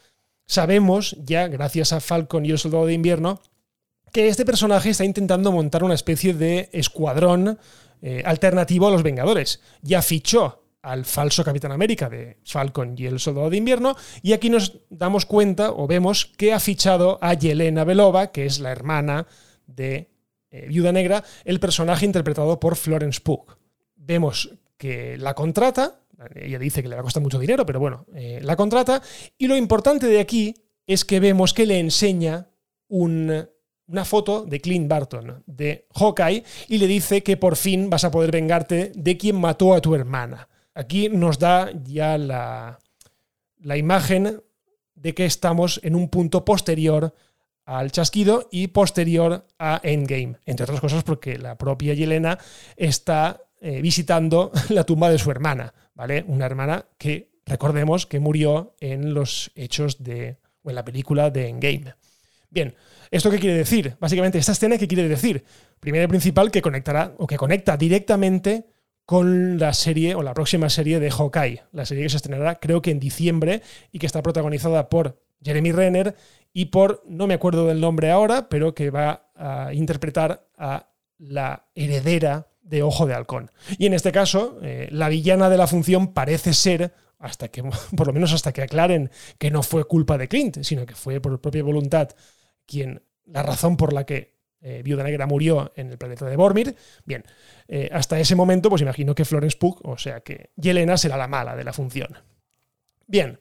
Sabemos 0.47 1.15
ya, 1.23 1.47
gracias 1.47 1.91
a 1.93 1.99
Falcon 1.99 2.45
y 2.45 2.51
el 2.51 2.59
Soldado 2.59 2.85
de 2.85 2.93
Invierno, 2.93 3.41
que 4.11 4.27
este 4.27 4.45
personaje 4.45 4.91
está 4.91 5.03
intentando 5.03 5.51
montar 5.51 5.83
una 5.83 5.95
especie 5.95 6.33
de 6.33 6.69
escuadrón 6.71 7.59
eh, 8.01 8.23
alternativo 8.25 8.87
a 8.87 8.91
los 8.91 9.03
Vengadores. 9.03 9.61
Ya 9.81 10.01
fichó 10.01 10.63
al 10.81 11.03
falso 11.05 11.43
Capitán 11.43 11.71
América 11.71 12.09
de 12.09 12.37
Falcon 12.43 12.93
y 12.95 13.07
el 13.07 13.19
Soldado 13.19 13.49
de 13.49 13.57
Invierno, 13.57 13.95
y 14.21 14.33
aquí 14.33 14.51
nos 14.51 14.79
damos 14.89 15.25
cuenta 15.25 15.71
o 15.71 15.87
vemos 15.87 16.27
que 16.37 16.53
ha 16.53 16.59
fichado 16.59 17.17
a 17.21 17.33
Yelena 17.33 17.83
Belova, 17.83 18.31
que 18.31 18.45
es 18.45 18.59
la 18.59 18.71
hermana 18.71 19.25
de 19.65 20.11
eh, 20.51 20.67
Viuda 20.67 20.91
Negra, 20.91 21.23
el 21.43 21.59
personaje 21.59 22.05
interpretado 22.05 22.59
por 22.59 22.75
Florence 22.75 23.19
Pugh. 23.19 23.57
Vemos 23.95 24.51
que 24.77 25.17
la 25.17 25.33
contrata, 25.33 26.01
ella 26.35 26.59
dice 26.59 26.81
que 26.81 26.89
le 26.89 26.95
va 26.95 27.01
a 27.01 27.03
costar 27.03 27.23
mucho 27.23 27.39
dinero, 27.39 27.65
pero 27.65 27.79
bueno, 27.79 28.05
eh, 28.13 28.39
la 28.41 28.55
contrata, 28.55 29.01
y 29.37 29.47
lo 29.47 29.55
importante 29.55 30.07
de 30.07 30.19
aquí 30.19 30.55
es 30.87 31.05
que 31.05 31.19
vemos 31.19 31.53
que 31.53 31.65
le 31.65 31.79
enseña 31.79 32.49
una 32.87 34.05
foto 34.05 34.45
de 34.45 34.61
Clint 34.61 34.87
Barton, 34.87 35.43
de 35.45 35.87
Hawkeye, 35.95 36.43
y 36.67 36.77
le 36.77 36.87
dice 36.87 37.23
que 37.23 37.37
por 37.37 37.55
fin 37.55 37.89
vas 37.89 38.03
a 38.03 38.11
poder 38.11 38.31
vengarte 38.31 38.91
de 38.95 39.17
quien 39.17 39.39
mató 39.39 39.73
a 39.73 39.81
tu 39.81 39.95
hermana. 39.95 40.47
Aquí 40.73 41.09
nos 41.09 41.39
da 41.39 41.71
ya 41.83 42.17
la, 42.17 42.79
imagen 43.75 44.41
de 44.93 45.13
que 45.13 45.25
estamos 45.25 45.79
en 45.83 45.95
un 45.95 46.09
punto 46.09 46.45
posterior 46.45 47.13
al 47.65 47.91
chasquido 47.91 48.47
y 48.51 48.67
posterior 48.67 49.47
a 49.57 49.79
Endgame, 49.83 50.37
entre 50.45 50.65
otras 50.65 50.81
cosas 50.81 51.03
porque 51.03 51.39
la 51.39 51.57
propia 51.57 51.93
Yelena 51.93 52.37
está 52.75 53.41
eh, 53.59 53.81
visitando 53.81 54.51
la 54.69 54.83
tumba 54.83 55.09
de 55.09 55.17
su 55.17 55.31
hermana, 55.31 55.73
¿vale? 55.95 56.23
Una 56.27 56.45
hermana 56.45 56.85
que 56.97 57.31
recordemos 57.45 58.05
que 58.05 58.19
murió 58.19 58.75
en 58.79 59.13
los 59.13 59.51
hechos 59.55 60.03
de 60.03 60.37
o 60.61 60.69
en 60.69 60.75
la 60.75 60.85
película 60.85 61.29
de 61.29 61.49
Endgame. 61.49 61.93
Bien, 62.49 62.75
¿esto 63.11 63.29
qué 63.31 63.39
quiere 63.39 63.57
decir? 63.57 63.95
Básicamente, 63.99 64.37
esta 64.37 64.53
escena, 64.53 64.77
¿qué 64.77 64.87
quiere 64.87 65.07
decir? 65.07 65.43
Primero 65.79 66.05
y 66.05 66.07
principal, 66.07 66.51
que 66.51 66.61
conectará 66.61 67.13
o 67.17 67.27
que 67.27 67.37
conecta 67.37 67.77
directamente 67.77 68.67
con 69.05 69.59
la 69.59 69.73
serie 69.73 70.15
o 70.15 70.23
la 70.23 70.33
próxima 70.33 70.69
serie 70.69 70.99
de 70.99 71.11
Hawkeye, 71.11 71.63
la 71.71 71.85
serie 71.85 72.03
que 72.03 72.09
se 72.09 72.17
estrenará 72.17 72.55
creo 72.55 72.81
que 72.81 72.91
en 72.91 72.99
diciembre 72.99 73.61
y 73.91 73.99
que 73.99 74.07
está 74.07 74.23
protagonizada 74.23 74.89
por 74.89 75.21
Jeremy 75.43 75.71
Renner 75.71 76.15
y 76.53 76.65
por, 76.65 77.03
no 77.07 77.27
me 77.27 77.35
acuerdo 77.35 77.67
del 77.67 77.81
nombre 77.81 78.09
ahora, 78.09 78.49
pero 78.49 78.73
que 78.73 78.89
va 78.89 79.29
a 79.35 79.73
interpretar 79.73 80.47
a 80.57 80.89
la 81.19 81.67
heredera 81.75 82.47
de 82.65 82.83
Ojo 82.83 83.05
de 83.05 83.13
Halcón. 83.13 83.51
Y 83.77 83.85
en 83.85 83.93
este 83.93 84.11
caso, 84.11 84.59
eh, 84.61 84.87
la 84.91 85.07
villana 85.07 85.49
de 85.49 85.57
la 85.57 85.67
función 85.67 86.13
parece 86.13 86.53
ser, 86.53 86.93
hasta 87.19 87.47
que, 87.47 87.63
por 87.95 88.07
lo 88.07 88.13
menos 88.13 88.33
hasta 88.33 88.51
que 88.51 88.63
aclaren 88.63 89.11
que 89.37 89.51
no 89.51 89.63
fue 89.63 89.85
culpa 89.85 90.17
de 90.17 90.27
Clint, 90.27 90.63
sino 90.63 90.85
que 90.85 90.95
fue 90.95 91.21
por 91.21 91.39
propia 91.39 91.63
voluntad 91.63 92.09
quien, 92.65 93.03
la 93.25 93.43
razón 93.43 93.77
por 93.77 93.93
la 93.93 94.05
que 94.05 94.35
eh, 94.61 94.81
Viuda 94.83 95.03
Negra 95.03 95.27
murió 95.27 95.71
en 95.75 95.91
el 95.91 95.97
planeta 95.97 96.25
de 96.25 96.35
Bormir. 96.35 96.75
Bien, 97.05 97.23
eh, 97.67 97.89
hasta 97.93 98.19
ese 98.19 98.35
momento, 98.35 98.69
pues 98.69 98.81
imagino 98.81 99.13
que 99.13 99.25
Florence 99.25 99.57
Pugh, 99.57 99.79
o 99.83 99.97
sea 99.97 100.21
que 100.21 100.49
Yelena 100.55 100.97
será 100.97 101.17
la 101.17 101.27
mala 101.27 101.55
de 101.55 101.63
la 101.63 101.71
función. 101.71 102.17
Bien, 103.05 103.39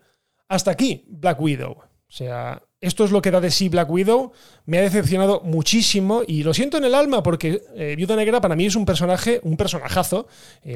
hasta 0.48 0.70
aquí 0.70 1.06
Black 1.08 1.40
Widow. 1.40 1.72
O 1.72 2.12
sea, 2.16 2.62
esto 2.86 3.04
es 3.04 3.10
lo 3.10 3.22
que 3.22 3.30
da 3.30 3.40
de 3.40 3.50
sí 3.50 3.68
Black 3.68 3.90
Widow. 3.90 4.32
Me 4.66 4.78
ha 4.78 4.82
decepcionado 4.82 5.40
muchísimo 5.42 6.22
y 6.26 6.42
lo 6.42 6.54
siento 6.54 6.78
en 6.78 6.84
el 6.84 6.94
alma 6.94 7.22
porque 7.22 7.62
eh, 7.74 7.94
Viuda 7.96 8.16
Negra 8.16 8.40
para 8.40 8.56
mí 8.56 8.66
es 8.66 8.76
un 8.76 8.84
personaje, 8.84 9.40
un 9.42 9.56
personajazo, 9.56 10.26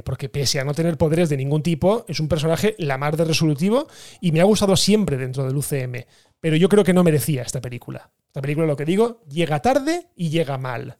porque 0.05 0.29
pese 0.29 0.61
a 0.61 0.65
no 0.65 0.75
tener 0.75 0.97
poderes 0.99 1.29
de 1.29 1.37
ningún 1.37 1.62
tipo, 1.62 2.05
es 2.09 2.21
un 2.21 2.29
personaje 2.29 2.75
la 2.79 2.99
mar 2.99 3.17
de 3.17 3.25
resolutivo 3.25 3.88
y 4.21 4.33
me 4.33 4.41
ha 4.41 4.45
gustado 4.45 4.77
siempre 4.77 5.17
dentro 5.17 5.45
del 5.45 5.57
UCM. 5.57 6.05
Pero 6.41 6.57
yo 6.57 6.69
creo 6.69 6.85
que 6.85 6.93
no 6.93 7.03
merecía 7.03 7.43
esta 7.43 7.61
película. 7.61 8.11
Esta 8.27 8.41
película, 8.41 8.67
lo 8.67 8.77
que 8.77 8.85
digo, 8.85 9.23
llega 9.29 9.61
tarde 9.61 10.09
y 10.15 10.31
llega 10.31 10.59
mal. 10.59 10.99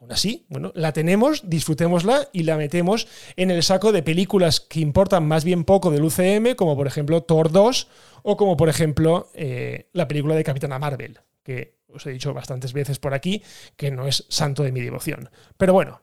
Aún 0.00 0.12
así, 0.12 0.46
bueno, 0.48 0.70
la 0.76 0.92
tenemos, 0.92 1.48
disfrutémosla 1.50 2.28
y 2.32 2.44
la 2.44 2.56
metemos 2.56 3.08
en 3.36 3.50
el 3.50 3.64
saco 3.64 3.90
de 3.90 4.04
películas 4.04 4.60
que 4.60 4.78
importan 4.78 5.26
más 5.26 5.44
bien 5.44 5.64
poco 5.64 5.90
del 5.90 6.04
UCM, 6.04 6.54
como 6.54 6.76
por 6.76 6.86
ejemplo 6.86 7.22
Thor 7.24 7.50
2 7.50 7.88
o 8.22 8.36
como 8.36 8.56
por 8.56 8.68
ejemplo 8.68 9.28
eh, 9.34 9.88
la 9.92 10.06
película 10.06 10.36
de 10.36 10.44
Capitana 10.44 10.78
Marvel, 10.78 11.18
que 11.42 11.78
os 11.88 12.06
he 12.06 12.10
dicho 12.10 12.32
bastantes 12.32 12.72
veces 12.72 13.00
por 13.00 13.12
aquí 13.12 13.42
que 13.76 13.90
no 13.90 14.06
es 14.06 14.24
santo 14.28 14.62
de 14.62 14.70
mi 14.70 14.80
devoción. 14.80 15.30
Pero 15.56 15.72
bueno, 15.72 16.00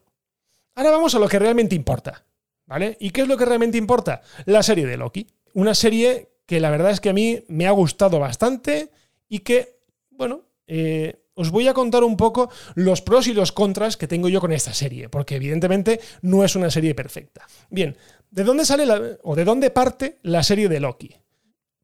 ahora 0.75 0.91
vamos 0.91 1.15
a 1.15 1.19
lo 1.19 1.29
que 1.29 1.39
realmente 1.39 1.75
importa, 1.75 2.25
¿vale? 2.65 2.97
¿Y 2.99 3.11
qué 3.11 3.21
es 3.21 3.27
lo 3.29 3.37
que 3.37 3.45
realmente 3.45 3.77
importa? 3.77 4.21
La 4.45 4.61
serie 4.61 4.85
de 4.85 4.97
Loki. 4.97 5.27
Una 5.53 5.73
serie 5.73 6.31
que 6.45 6.59
la 6.59 6.69
verdad 6.69 6.91
es 6.91 6.99
que 6.99 7.09
a 7.09 7.13
mí 7.13 7.45
me 7.47 7.65
ha 7.65 7.71
gustado 7.71 8.19
bastante 8.19 8.91
y 9.29 9.39
que, 9.39 9.79
bueno, 10.09 10.41
eh, 10.67 11.21
os 11.35 11.51
voy 11.51 11.67
a 11.67 11.73
contar 11.73 12.03
un 12.03 12.17
poco 12.17 12.49
los 12.73 13.01
pros 13.01 13.27
y 13.27 13.33
los 13.33 13.51
contras 13.51 13.97
que 13.97 14.07
tengo 14.07 14.29
yo 14.29 14.41
con 14.41 14.51
esta 14.51 14.73
serie, 14.73 15.09
porque 15.09 15.35
evidentemente 15.35 15.99
no 16.21 16.43
es 16.43 16.55
una 16.55 16.71
serie 16.71 16.95
perfecta. 16.95 17.45
Bien, 17.69 17.95
¿de 18.31 18.43
dónde 18.43 18.65
sale 18.65 18.85
la, 18.85 18.99
o 19.23 19.35
de 19.35 19.45
dónde 19.45 19.69
parte 19.69 20.17
la 20.23 20.43
serie 20.43 20.67
de 20.69 20.79
Loki? 20.79 21.15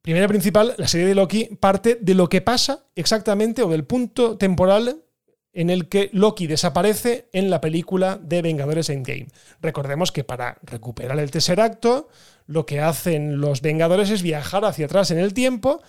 Primera 0.01 0.27
principal, 0.27 0.73
la 0.77 0.87
serie 0.87 1.05
de 1.05 1.15
Loki 1.15 1.45
parte 1.59 1.99
de 2.01 2.15
lo 2.15 2.27
que 2.27 2.41
pasa 2.41 2.87
exactamente 2.95 3.61
o 3.61 3.69
del 3.69 3.83
punto 3.83 4.37
temporal 4.37 5.03
en 5.53 5.69
el 5.69 5.89
que 5.89 6.09
Loki 6.13 6.47
desaparece 6.47 7.27
en 7.33 7.49
la 7.49 7.61
película 7.61 8.17
de 8.21 8.41
Vengadores 8.41 8.89
Endgame. 8.89 9.27
Recordemos 9.61 10.11
que 10.11 10.23
para 10.23 10.57
recuperar 10.63 11.19
el 11.19 11.29
tercer 11.29 11.59
acto, 11.59 12.07
lo 12.47 12.65
que 12.65 12.79
hacen 12.79 13.41
los 13.41 13.61
Vengadores 13.61 14.09
es 14.09 14.23
viajar 14.23 14.65
hacia 14.65 14.85
atrás 14.85 15.11
en 15.11 15.19
el 15.19 15.33
tiempo 15.33 15.81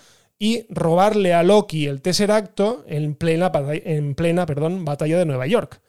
y 0.43 0.65
robarle 0.67 1.33
a 1.33 1.41
Loki 1.41 1.87
el 1.87 2.01
Tesseracto 2.01 2.83
en 2.85 3.15
plena, 3.15 3.49
en 3.53 4.13
plena 4.13 4.45
perdón, 4.45 4.83
batalla 4.83 5.17
de 5.17 5.25
Nueva 5.25 5.47
York. 5.47 5.79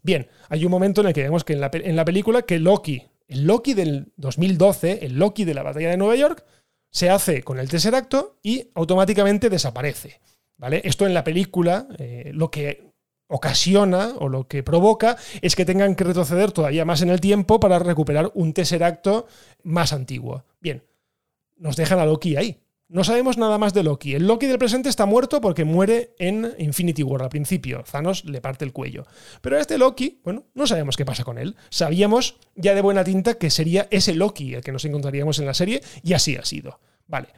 Bien, 0.00 0.28
hay 0.48 0.64
un 0.64 0.70
momento 0.70 1.00
en 1.00 1.08
el 1.08 1.12
que 1.12 1.24
vemos 1.24 1.42
que 1.42 1.54
en 1.54 1.60
la, 1.60 1.70
en 1.72 1.96
la 1.96 2.04
película 2.04 2.42
que 2.42 2.60
Loki, 2.60 3.02
el 3.26 3.48
Loki 3.48 3.74
del 3.74 4.12
2012, 4.16 5.04
el 5.04 5.18
Loki 5.18 5.44
de 5.44 5.54
la 5.54 5.64
batalla 5.64 5.90
de 5.90 5.96
Nueva 5.96 6.14
York, 6.14 6.44
se 6.88 7.10
hace 7.10 7.42
con 7.42 7.58
el 7.58 7.68
Tesseracto 7.68 8.38
y 8.44 8.70
automáticamente 8.76 9.50
desaparece. 9.50 10.20
¿Vale? 10.56 10.82
Esto 10.84 11.04
en 11.04 11.12
la 11.12 11.24
película, 11.24 11.88
eh, 11.98 12.30
lo 12.32 12.48
que 12.48 12.92
ocasiona 13.26 14.14
o 14.20 14.28
lo 14.28 14.46
que 14.46 14.62
provoca 14.62 15.16
es 15.42 15.56
que 15.56 15.64
tengan 15.64 15.96
que 15.96 16.04
retroceder 16.04 16.52
todavía 16.52 16.84
más 16.84 17.02
en 17.02 17.10
el 17.10 17.20
tiempo 17.20 17.58
para 17.58 17.80
recuperar 17.80 18.30
un 18.34 18.52
Tesseracto 18.52 19.26
más 19.64 19.92
antiguo. 19.92 20.44
Bien, 20.60 20.84
nos 21.56 21.74
dejan 21.74 21.98
a 21.98 22.06
Loki 22.06 22.36
ahí. 22.36 22.60
No 22.88 23.02
sabemos 23.02 23.36
nada 23.36 23.58
más 23.58 23.74
de 23.74 23.82
Loki. 23.82 24.14
El 24.14 24.28
Loki 24.28 24.46
del 24.46 24.58
presente 24.58 24.88
está 24.88 25.06
muerto 25.06 25.40
porque 25.40 25.64
muere 25.64 26.14
en 26.20 26.54
Infinity 26.58 27.02
War 27.02 27.22
al 27.22 27.30
principio. 27.30 27.82
Thanos 27.90 28.24
le 28.24 28.40
parte 28.40 28.64
el 28.64 28.72
cuello. 28.72 29.04
Pero 29.40 29.56
a 29.56 29.60
este 29.60 29.76
Loki, 29.76 30.20
bueno, 30.22 30.44
no 30.54 30.68
sabemos 30.68 30.96
qué 30.96 31.04
pasa 31.04 31.24
con 31.24 31.36
él. 31.38 31.56
Sabíamos 31.68 32.36
ya 32.54 32.76
de 32.76 32.82
buena 32.82 33.02
tinta 33.02 33.34
que 33.34 33.50
sería 33.50 33.88
ese 33.90 34.14
Loki 34.14 34.54
el 34.54 34.62
que 34.62 34.70
nos 34.70 34.84
encontraríamos 34.84 35.40
en 35.40 35.46
la 35.46 35.54
serie 35.54 35.82
y 36.04 36.12
así 36.12 36.36
ha 36.36 36.44
sido. 36.44 36.78
Vale. 37.08 37.28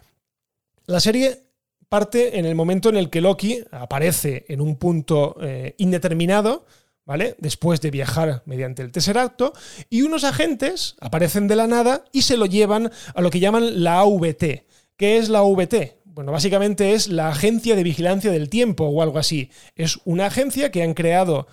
La 0.85 1.00
serie 1.00 1.49
parte 1.88 2.38
en 2.38 2.45
el 2.45 2.55
momento 2.55 2.90
en 2.90 2.99
el 2.99 3.09
que 3.09 3.23
Loki 3.23 3.64
aparece 3.71 4.45
en 4.49 4.61
un 4.61 4.76
punto 4.76 5.37
eh, 5.40 5.75
indeterminado, 5.78 6.67
¿vale? 7.07 7.37
Después 7.38 7.81
de 7.81 7.90
viajar 7.90 8.43
mediante 8.45 8.83
el 8.83 8.93
Tesseracto, 8.93 9.55
y 9.88 10.02
unos 10.02 10.25
agentes 10.25 10.97
aparecen 11.00 11.49
de 11.49 11.57
la 11.57 11.67
nada 11.67 12.05
y 12.12 12.23
se 12.23 12.37
lo 12.37 12.45
llevan 12.45 12.90
a 13.14 13.23
lo 13.23 13.31
que 13.31 13.40
llaman 13.40 13.83
la 13.83 14.00
AVT, 14.00 14.67
¿Qué 14.99 15.17
es 15.17 15.28
la 15.28 15.43
VT? 15.43 16.00
Bueno, 16.07 16.33
básicamente 16.33 16.93
es 16.93 17.07
la 17.07 17.28
Agencia 17.28 17.76
de 17.76 17.85
Vigilancia 17.85 18.33
del 18.33 18.50
Tiempo 18.50 18.87
o 18.87 19.00
algo 19.00 19.21
así. 19.21 19.49
Es 19.76 20.00
una 20.05 20.26
agencia 20.26 20.73
que 20.73 20.83
han 20.83 20.95
creado 20.95 21.47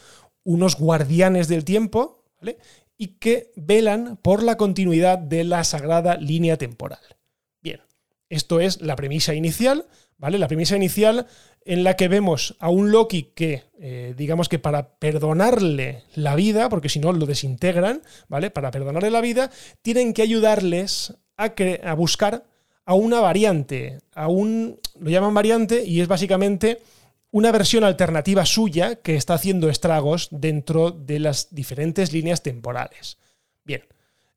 unos 0.43 0.77
guardianes 0.79 1.47
del 1.47 1.63
tiempo, 1.63 2.23
¿vale? 2.41 2.57
Y 2.97 3.19
que 3.19 3.51
velan 3.55 4.17
por 4.17 4.41
la 4.41 4.57
continuidad 4.57 5.19
de 5.19 5.43
la 5.43 5.63
sagrada 5.63 6.17
línea 6.17 6.57
temporal. 6.57 6.97
Bien, 7.61 7.81
esto 8.29 8.59
es 8.59 8.81
la 8.81 8.95
premisa 8.95 9.35
inicial, 9.35 9.85
¿vale? 10.17 10.39
La 10.39 10.47
premisa 10.47 10.75
inicial 10.75 11.27
en 11.65 11.83
la 11.83 11.95
que 11.95 12.07
vemos 12.07 12.55
a 12.59 12.69
un 12.69 12.89
Loki 12.89 13.31
que, 13.35 13.65
eh, 13.79 14.15
digamos 14.17 14.49
que 14.49 14.57
para 14.57 14.97
perdonarle 14.97 16.05
la 16.15 16.33
vida, 16.33 16.67
porque 16.67 16.89
si 16.89 16.97
no 16.97 17.13
lo 17.13 17.27
desintegran, 17.27 18.01
¿vale? 18.27 18.49
Para 18.49 18.71
perdonarle 18.71 19.11
la 19.11 19.21
vida, 19.21 19.51
tienen 19.83 20.13
que 20.13 20.23
ayudarles 20.23 21.13
a, 21.37 21.53
a 21.83 21.93
buscar 21.93 22.45
a 22.85 22.93
una 22.93 23.19
variante, 23.19 23.99
a 24.13 24.27
un, 24.27 24.79
lo 24.99 25.09
llaman 25.09 25.33
variante 25.33 25.83
y 25.83 26.01
es 26.01 26.07
básicamente 26.07 26.81
una 27.31 27.51
versión 27.51 27.83
alternativa 27.83 28.45
suya 28.45 28.95
que 28.95 29.15
está 29.15 29.33
haciendo 29.33 29.69
estragos 29.69 30.29
dentro 30.31 30.91
de 30.91 31.19
las 31.19 31.53
diferentes 31.53 32.13
líneas 32.13 32.43
temporales. 32.43 33.17
Bien, 33.63 33.83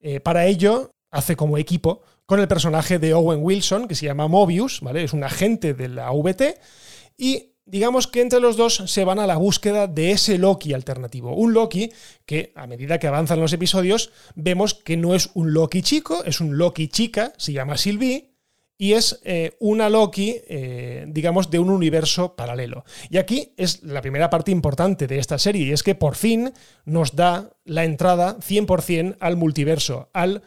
eh, 0.00 0.20
para 0.20 0.46
ello 0.46 0.90
hace 1.10 1.36
como 1.36 1.58
equipo 1.58 2.02
con 2.26 2.40
el 2.40 2.48
personaje 2.48 2.98
de 2.98 3.14
Owen 3.14 3.40
Wilson, 3.42 3.88
que 3.88 3.94
se 3.94 4.06
llama 4.06 4.28
Mobius, 4.28 4.80
¿vale? 4.80 5.04
Es 5.04 5.12
un 5.12 5.24
agente 5.24 5.74
de 5.74 5.88
la 5.88 6.10
VT, 6.10 6.58
y 7.16 7.52
digamos 7.64 8.06
que 8.06 8.20
entre 8.20 8.40
los 8.40 8.56
dos 8.56 8.82
se 8.86 9.04
van 9.04 9.18
a 9.18 9.26
la 9.26 9.36
búsqueda 9.36 9.86
de 9.86 10.10
ese 10.10 10.38
Loki 10.38 10.72
alternativo. 10.72 11.34
Un 11.34 11.52
Loki 11.52 11.92
que, 12.26 12.52
a 12.56 12.66
medida 12.66 12.98
que 12.98 13.06
avanzan 13.06 13.40
los 13.40 13.52
episodios, 13.52 14.10
vemos 14.34 14.74
que 14.74 14.96
no 14.96 15.14
es 15.14 15.30
un 15.34 15.52
Loki 15.52 15.82
chico, 15.82 16.24
es 16.24 16.40
un 16.40 16.58
Loki 16.58 16.88
chica, 16.88 17.32
se 17.36 17.52
llama 17.52 17.76
Sylvie, 17.76 18.30
y 18.78 18.92
es 18.92 19.20
eh, 19.24 19.56
una 19.58 19.90
Loki, 19.90 20.36
eh, 20.48 21.04
digamos, 21.08 21.50
de 21.50 21.58
un 21.58 21.68
universo 21.68 22.36
paralelo. 22.36 22.84
Y 23.10 23.18
aquí 23.18 23.52
es 23.56 23.82
la 23.82 24.00
primera 24.00 24.30
parte 24.30 24.52
importante 24.52 25.08
de 25.08 25.18
esta 25.18 25.36
serie, 25.36 25.66
y 25.66 25.72
es 25.72 25.82
que 25.82 25.96
por 25.96 26.14
fin 26.14 26.52
nos 26.84 27.16
da 27.16 27.50
la 27.64 27.84
entrada 27.84 28.38
100% 28.38 29.16
al 29.18 29.36
multiverso, 29.36 30.10
al 30.12 30.42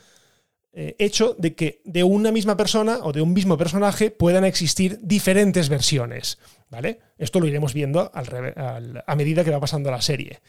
eh, 0.71 0.95
hecho 0.97 1.35
de 1.37 1.53
que 1.53 1.81
de 1.83 2.05
una 2.05 2.31
misma 2.31 2.55
persona 2.55 2.99
o 3.03 3.11
de 3.11 3.21
un 3.21 3.33
mismo 3.33 3.57
personaje 3.57 4.09
puedan 4.09 4.45
existir 4.45 4.99
diferentes 5.01 5.67
versiones. 5.67 6.39
¿Vale? 6.69 6.99
Esto 7.17 7.41
lo 7.41 7.47
iremos 7.47 7.73
viendo 7.73 8.09
a 8.13 9.15
medida 9.17 9.43
que 9.43 9.51
va 9.51 9.59
pasando 9.59 9.91
la 9.91 10.01
serie. 10.01 10.39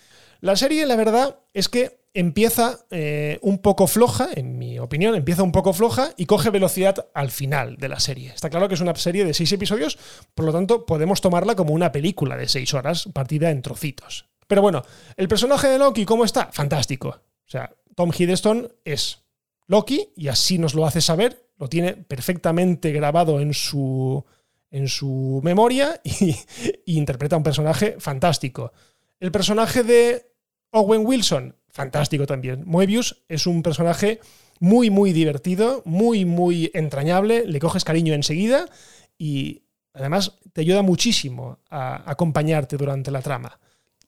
La 0.42 0.56
serie, 0.56 0.86
la 0.86 0.96
verdad, 0.96 1.38
es 1.54 1.68
que 1.68 2.00
empieza 2.14 2.80
eh, 2.90 3.38
un 3.42 3.58
poco 3.58 3.86
floja, 3.86 4.28
en 4.34 4.58
mi 4.58 4.76
opinión, 4.80 5.14
empieza 5.14 5.44
un 5.44 5.52
poco 5.52 5.72
floja 5.72 6.10
y 6.16 6.26
coge 6.26 6.50
velocidad 6.50 7.06
al 7.14 7.30
final 7.30 7.76
de 7.76 7.88
la 7.88 8.00
serie. 8.00 8.32
Está 8.34 8.50
claro 8.50 8.66
que 8.66 8.74
es 8.74 8.80
una 8.80 8.92
serie 8.96 9.24
de 9.24 9.34
seis 9.34 9.52
episodios, 9.52 10.00
por 10.34 10.44
lo 10.44 10.52
tanto 10.52 10.84
podemos 10.84 11.20
tomarla 11.20 11.54
como 11.54 11.72
una 11.74 11.92
película 11.92 12.36
de 12.36 12.48
seis 12.48 12.74
horas 12.74 13.08
partida 13.14 13.52
en 13.52 13.62
trocitos. 13.62 14.26
Pero 14.48 14.62
bueno, 14.62 14.82
el 15.16 15.28
personaje 15.28 15.68
de 15.68 15.78
Loki, 15.78 16.04
¿cómo 16.04 16.24
está? 16.24 16.50
Fantástico. 16.50 17.10
O 17.10 17.48
sea, 17.48 17.72
Tom 17.94 18.10
Hiddleston 18.10 18.68
es 18.84 19.22
Loki 19.68 20.08
y 20.16 20.26
así 20.26 20.58
nos 20.58 20.74
lo 20.74 20.84
hace 20.86 21.00
saber, 21.00 21.50
lo 21.56 21.68
tiene 21.68 21.92
perfectamente 21.94 22.90
grabado 22.90 23.38
en 23.38 23.54
su, 23.54 24.24
en 24.72 24.88
su 24.88 25.40
memoria 25.44 26.00
y, 26.04 26.34
y 26.84 26.98
interpreta 26.98 27.36
un 27.36 27.44
personaje 27.44 27.94
fantástico. 28.00 28.72
El 29.20 29.30
personaje 29.30 29.84
de 29.84 30.31
Owen 30.72 31.06
Wilson 31.06 31.54
fantástico 31.72 32.26
también. 32.26 32.62
Moebius 32.66 33.24
es 33.28 33.46
un 33.46 33.62
personaje 33.62 34.20
muy, 34.60 34.90
muy 34.90 35.12
divertido, 35.12 35.82
muy, 35.84 36.24
muy 36.24 36.70
entrañable, 36.74 37.44
le 37.46 37.58
coges 37.58 37.84
cariño 37.84 38.14
enseguida 38.14 38.66
y 39.18 39.62
además 39.94 40.38
te 40.52 40.60
ayuda 40.60 40.82
muchísimo 40.82 41.58
a 41.70 42.08
acompañarte 42.08 42.76
durante 42.76 43.10
la 43.10 43.22
trama. 43.22 43.58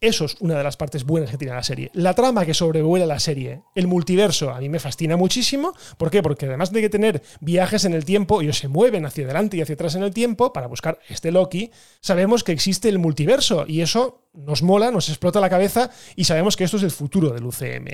Eso 0.04 0.26
es 0.26 0.37
una 0.40 0.58
de 0.58 0.62
las 0.62 0.76
partes 0.76 1.04
buenas 1.04 1.30
que 1.30 1.38
tiene 1.38 1.54
la 1.54 1.62
serie. 1.62 1.90
La 1.94 2.12
trama 2.12 2.44
que 2.44 2.52
sobrevuela 2.52 3.06
la 3.06 3.18
serie, 3.18 3.62
el 3.75 3.87
multiverso, 3.87 4.50
a 4.50 4.61
mí 4.61 4.68
me 4.68 4.78
fascina 4.78 5.16
muchísimo. 5.16 5.73
¿Por 5.96 6.11
qué? 6.11 6.23
Porque 6.23 6.44
además 6.44 6.73
de 6.73 6.82
que 6.82 6.90
tener 6.90 7.23
viajes 7.40 7.87
en 7.87 7.94
el 7.94 8.04
tiempo, 8.04 8.42
ellos 8.42 8.58
se 8.58 8.68
mueven 8.68 9.06
hacia 9.06 9.25
adelante 9.25 9.56
y 9.56 9.62
hacia 9.62 9.76
atrás 9.76 9.94
en 9.94 10.02
el 10.02 10.12
tiempo 10.12 10.52
para 10.52 10.66
buscar 10.66 10.99
este 11.08 11.32
Loki, 11.32 11.70
sabemos 12.02 12.44
que 12.44 12.52
existe 12.52 12.90
el 12.90 12.99
multiverso 12.99 13.64
y 13.66 13.80
eso 13.80 14.28
nos 14.34 14.62
mola, 14.62 14.90
nos 14.90 15.08
explota 15.08 15.40
la 15.40 15.49
cabeza 15.49 15.90
y 16.16 16.25
sabemos 16.25 16.54
que 16.58 16.64
esto 16.64 16.76
es 16.76 16.82
el 16.82 16.90
futuro 16.90 17.31
del 17.31 17.46
UCM. 17.46 17.87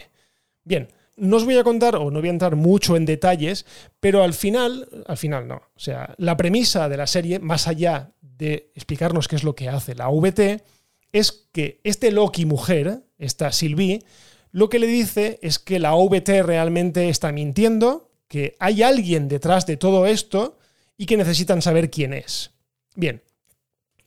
Bien, 0.64 0.88
no 1.16 1.37
os 1.37 1.44
voy 1.44 1.58
a 1.58 1.62
contar 1.62 1.94
o 1.94 2.11
no 2.11 2.18
voy 2.18 2.28
a 2.28 2.32
entrar 2.32 2.56
mucho 2.56 2.96
en 2.96 3.06
detalles, 3.06 3.66
pero 4.00 4.24
al 4.24 4.35
final, 4.35 4.88
al 5.06 5.16
final 5.16 5.46
no. 5.46 5.62
O 5.76 5.78
sea, 5.78 6.12
la 6.18 6.37
premisa 6.37 6.88
de 6.88 6.96
la 6.96 7.06
serie, 7.06 7.38
más 7.38 7.68
allá 7.68 8.11
de 8.20 8.72
explicarnos 8.74 9.28
qué 9.28 9.37
es 9.37 9.44
lo 9.44 9.54
que 9.54 9.68
hace 9.68 9.94
la 9.94 10.08
VT, 10.08 10.61
es 11.12 11.46
que 11.53 11.81
este 11.85 12.11
Loki 12.11 12.44
mujer, 12.44 13.03
esta 13.18 13.53
Sylvie, 13.53 14.05
lo 14.53 14.68
que 14.68 14.79
le 14.79 14.87
dice 14.87 15.38
es 15.42 15.59
que 15.59 15.79
la 15.79 15.94
OVT 15.94 16.42
realmente 16.42 17.09
está 17.09 17.33
mintiendo, 17.33 18.11
que 18.29 18.57
hay 18.59 18.83
alguien 18.83 19.29
detrás 19.29 19.66
de 19.66 19.77
todo 19.77 20.07
esto 20.07 20.59
y 20.96 21.07
que 21.07 21.16
necesitan 21.16 21.62
saber 21.62 21.90
quién 21.90 22.12
es. 22.12 22.53
Bien, 22.94 23.23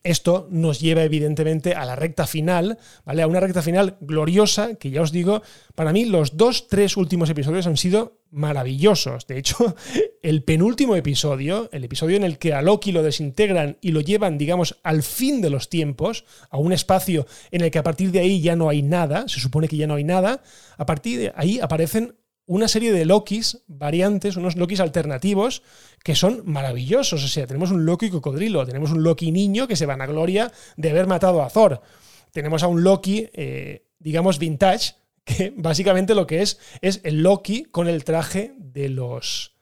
esto 0.04 0.46
nos 0.50 0.80
lleva 0.80 1.02
evidentemente 1.02 1.74
a 1.74 1.86
la 1.86 1.96
recta 1.96 2.26
final, 2.26 2.78
¿vale? 3.06 3.22
A 3.22 3.26
una 3.26 3.40
recta 3.40 3.62
final 3.62 3.96
gloriosa, 4.00 4.74
que 4.74 4.90
ya 4.90 5.00
os 5.00 5.12
digo, 5.12 5.42
para 5.74 5.92
mí 5.92 6.04
los 6.04 6.36
dos, 6.36 6.68
tres 6.68 6.98
últimos 6.98 7.30
episodios 7.30 7.66
han 7.66 7.78
sido 7.78 8.20
maravillosos. 8.30 9.26
De 9.26 9.38
hecho, 9.38 9.74
el 10.22 10.42
penúltimo 10.42 10.94
episodio, 10.94 11.70
el 11.72 11.84
episodio 11.84 12.18
en 12.18 12.24
el 12.24 12.38
que 12.38 12.52
a 12.52 12.60
Loki 12.60 12.92
lo 12.92 13.02
desintegran 13.02 13.78
y 13.80 13.92
lo 13.92 14.02
llevan, 14.02 14.36
digamos, 14.36 14.78
al 14.82 15.02
fin 15.02 15.40
de 15.40 15.48
los 15.48 15.70
tiempos, 15.70 16.26
a 16.50 16.58
un 16.58 16.74
espacio 16.74 17.26
en 17.50 17.62
el 17.62 17.70
que 17.70 17.78
a 17.78 17.82
partir 17.82 18.12
de 18.12 18.20
ahí 18.20 18.42
ya 18.42 18.56
no 18.56 18.68
hay 18.68 18.82
nada, 18.82 19.26
se 19.26 19.40
supone 19.40 19.68
que 19.68 19.78
ya 19.78 19.86
no 19.86 19.94
hay 19.94 20.04
nada, 20.04 20.42
a 20.76 20.84
partir 20.84 21.18
de 21.18 21.32
ahí 21.34 21.60
aparecen 21.60 22.14
una 22.46 22.68
serie 22.68 22.92
de 22.92 23.04
Lokis 23.04 23.62
variantes, 23.66 24.36
unos 24.36 24.56
Lokis 24.56 24.80
alternativos 24.80 25.62
que 26.02 26.14
son 26.14 26.42
maravillosos. 26.44 27.24
O 27.24 27.28
sea, 27.28 27.46
tenemos 27.46 27.70
un 27.70 27.86
Loki 27.86 28.10
cocodrilo, 28.10 28.66
tenemos 28.66 28.92
un 28.92 29.02
Loki 29.02 29.32
niño 29.32 29.66
que 29.66 29.76
se 29.76 29.86
van 29.86 30.02
a 30.02 30.06
gloria 30.06 30.52
de 30.76 30.90
haber 30.90 31.06
matado 31.06 31.42
a 31.42 31.48
Thor. 31.48 31.80
Tenemos 32.32 32.62
a 32.62 32.68
un 32.68 32.82
Loki, 32.82 33.28
eh, 33.32 33.86
digamos, 33.98 34.38
vintage, 34.38 34.94
que 35.24 35.54
básicamente 35.56 36.14
lo 36.14 36.26
que 36.26 36.42
es 36.42 36.58
es 36.82 37.00
el 37.04 37.22
Loki 37.22 37.64
con 37.64 37.88
el 37.88 38.04
traje 38.04 38.54
de 38.58 38.90
los 38.90 39.54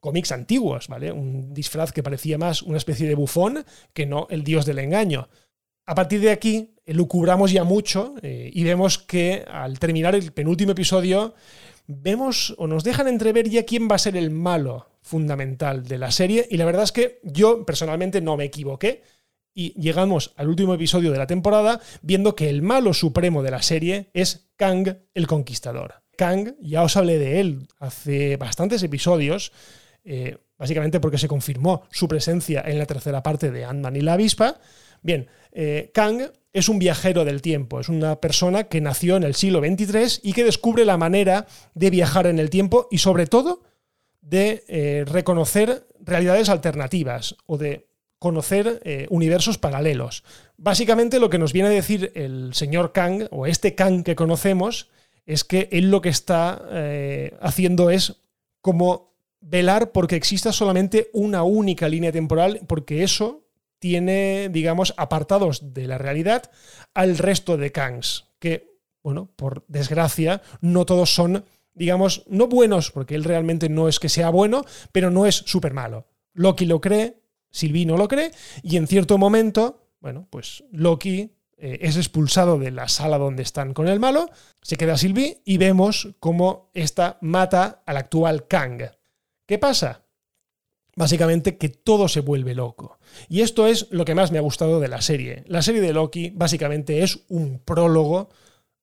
cómics 0.00 0.30
antiguos, 0.30 0.88
¿vale? 0.88 1.10
Un 1.10 1.54
disfraz 1.54 1.92
que 1.92 2.02
parecía 2.02 2.38
más 2.38 2.62
una 2.62 2.76
especie 2.76 3.08
de 3.08 3.14
bufón 3.14 3.64
que 3.92 4.06
no 4.06 4.26
el 4.30 4.44
dios 4.44 4.66
del 4.66 4.78
engaño. 4.78 5.28
A 5.86 5.94
partir 5.94 6.20
de 6.20 6.30
aquí, 6.30 6.74
lucubramos 6.86 7.52
ya 7.52 7.64
mucho 7.64 8.14
eh, 8.22 8.50
y 8.52 8.64
vemos 8.64 8.98
que 8.98 9.44
al 9.48 9.78
terminar 9.78 10.14
el 10.14 10.32
penúltimo 10.32 10.72
episodio, 10.72 11.34
vemos 11.86 12.54
o 12.58 12.66
nos 12.66 12.84
dejan 12.84 13.08
entrever 13.08 13.48
ya 13.48 13.64
quién 13.64 13.88
va 13.90 13.96
a 13.96 14.00
ser 14.00 14.16
el 14.16 14.30
malo 14.30 14.90
fundamental 15.02 15.84
de 15.84 15.98
la 15.98 16.10
serie 16.10 16.46
y 16.50 16.56
la 16.56 16.64
verdad 16.64 16.82
es 16.82 16.92
que 16.92 17.20
yo 17.22 17.64
personalmente 17.64 18.20
no 18.20 18.36
me 18.36 18.44
equivoqué 18.44 19.02
y 19.54 19.72
llegamos 19.80 20.34
al 20.36 20.48
último 20.48 20.74
episodio 20.74 21.12
de 21.12 21.18
la 21.18 21.26
temporada 21.26 21.80
viendo 22.02 22.34
que 22.34 22.50
el 22.50 22.62
malo 22.62 22.92
supremo 22.92 23.42
de 23.42 23.50
la 23.50 23.62
serie 23.62 24.10
es 24.12 24.50
Kang 24.56 24.98
el 25.14 25.26
Conquistador. 25.26 26.02
Kang, 26.16 26.54
ya 26.60 26.82
os 26.82 26.96
hablé 26.96 27.18
de 27.18 27.40
él 27.40 27.68
hace 27.78 28.36
bastantes 28.36 28.82
episodios, 28.82 29.52
eh, 30.04 30.38
básicamente 30.58 31.00
porque 31.00 31.18
se 31.18 31.28
confirmó 31.28 31.84
su 31.90 32.08
presencia 32.08 32.62
en 32.66 32.78
la 32.78 32.86
tercera 32.86 33.22
parte 33.22 33.50
de 33.50 33.64
Ant-Man 33.64 33.96
y 33.96 34.00
la 34.00 34.14
avispa. 34.14 34.58
Bien, 35.02 35.28
eh, 35.52 35.90
Kang 35.94 36.30
es 36.56 36.70
un 36.70 36.78
viajero 36.78 37.26
del 37.26 37.42
tiempo, 37.42 37.80
es 37.80 37.90
una 37.90 38.18
persona 38.18 38.64
que 38.64 38.80
nació 38.80 39.16
en 39.16 39.24
el 39.24 39.34
siglo 39.34 39.60
XXIII 39.60 40.20
y 40.22 40.32
que 40.32 40.42
descubre 40.42 40.86
la 40.86 40.96
manera 40.96 41.46
de 41.74 41.90
viajar 41.90 42.26
en 42.26 42.38
el 42.38 42.48
tiempo 42.48 42.88
y 42.90 42.96
sobre 42.96 43.26
todo 43.26 43.62
de 44.22 44.64
eh, 44.66 45.04
reconocer 45.06 45.86
realidades 46.00 46.48
alternativas 46.48 47.36
o 47.44 47.58
de 47.58 47.88
conocer 48.18 48.80
eh, 48.84 49.06
universos 49.10 49.58
paralelos. 49.58 50.24
Básicamente 50.56 51.20
lo 51.20 51.28
que 51.28 51.38
nos 51.38 51.52
viene 51.52 51.68
a 51.68 51.72
decir 51.72 52.10
el 52.14 52.54
señor 52.54 52.92
Kang 52.92 53.28
o 53.30 53.46
este 53.46 53.74
Kang 53.74 54.02
que 54.02 54.16
conocemos 54.16 54.88
es 55.26 55.44
que 55.44 55.68
él 55.72 55.90
lo 55.90 56.00
que 56.00 56.08
está 56.08 56.66
eh, 56.70 57.36
haciendo 57.42 57.90
es 57.90 58.16
como 58.62 59.12
velar 59.42 59.92
porque 59.92 60.16
exista 60.16 60.52
solamente 60.52 61.10
una 61.12 61.42
única 61.42 61.86
línea 61.86 62.12
temporal, 62.12 62.62
porque 62.66 63.02
eso 63.02 63.45
tiene, 63.78 64.48
digamos, 64.50 64.94
apartados 64.96 65.74
de 65.74 65.86
la 65.86 65.98
realidad 65.98 66.50
al 66.94 67.18
resto 67.18 67.56
de 67.56 67.72
Kangs, 67.72 68.26
que, 68.38 68.78
bueno, 69.02 69.30
por 69.36 69.64
desgracia, 69.68 70.42
no 70.60 70.86
todos 70.86 71.14
son 71.14 71.44
digamos, 71.76 72.24
no 72.26 72.48
buenos, 72.48 72.90
porque 72.90 73.14
él 73.14 73.22
realmente 73.22 73.68
no 73.68 73.86
es 73.86 74.00
que 74.00 74.08
sea 74.08 74.30
bueno, 74.30 74.64
pero 74.92 75.10
no 75.10 75.26
es 75.26 75.36
súper 75.36 75.74
malo. 75.74 76.06
Loki 76.32 76.64
lo 76.64 76.80
cree, 76.80 77.20
Sylvie 77.50 77.86
no 77.86 77.96
lo 77.96 78.08
cree, 78.08 78.32
y 78.62 78.76
en 78.76 78.86
cierto 78.86 79.18
momento, 79.18 79.90
bueno, 80.00 80.26
pues 80.30 80.64
Loki 80.72 81.36
eh, 81.58 81.78
es 81.82 81.96
expulsado 81.96 82.58
de 82.58 82.70
la 82.70 82.88
sala 82.88 83.18
donde 83.18 83.42
están 83.42 83.74
con 83.74 83.88
el 83.88 84.00
malo, 84.00 84.30
se 84.62 84.76
queda 84.76 84.96
Sylvie 84.96 85.42
y 85.44 85.58
vemos 85.58 86.08
cómo 86.18 86.70
esta 86.72 87.18
mata 87.20 87.82
al 87.84 87.98
actual 87.98 88.46
Kang. 88.48 88.82
¿Qué 89.46 89.58
pasa? 89.58 90.05
Básicamente 90.96 91.58
que 91.58 91.68
todo 91.68 92.08
se 92.08 92.20
vuelve 92.20 92.54
loco. 92.54 92.98
Y 93.28 93.42
esto 93.42 93.66
es 93.66 93.86
lo 93.90 94.04
que 94.04 94.14
más 94.14 94.32
me 94.32 94.38
ha 94.38 94.42
gustado 94.42 94.80
de 94.80 94.88
la 94.88 95.02
serie. 95.02 95.44
La 95.46 95.62
serie 95.62 95.82
de 95.82 95.92
Loki 95.92 96.30
básicamente 96.34 97.02
es 97.02 97.20
un 97.28 97.58
prólogo 97.58 98.30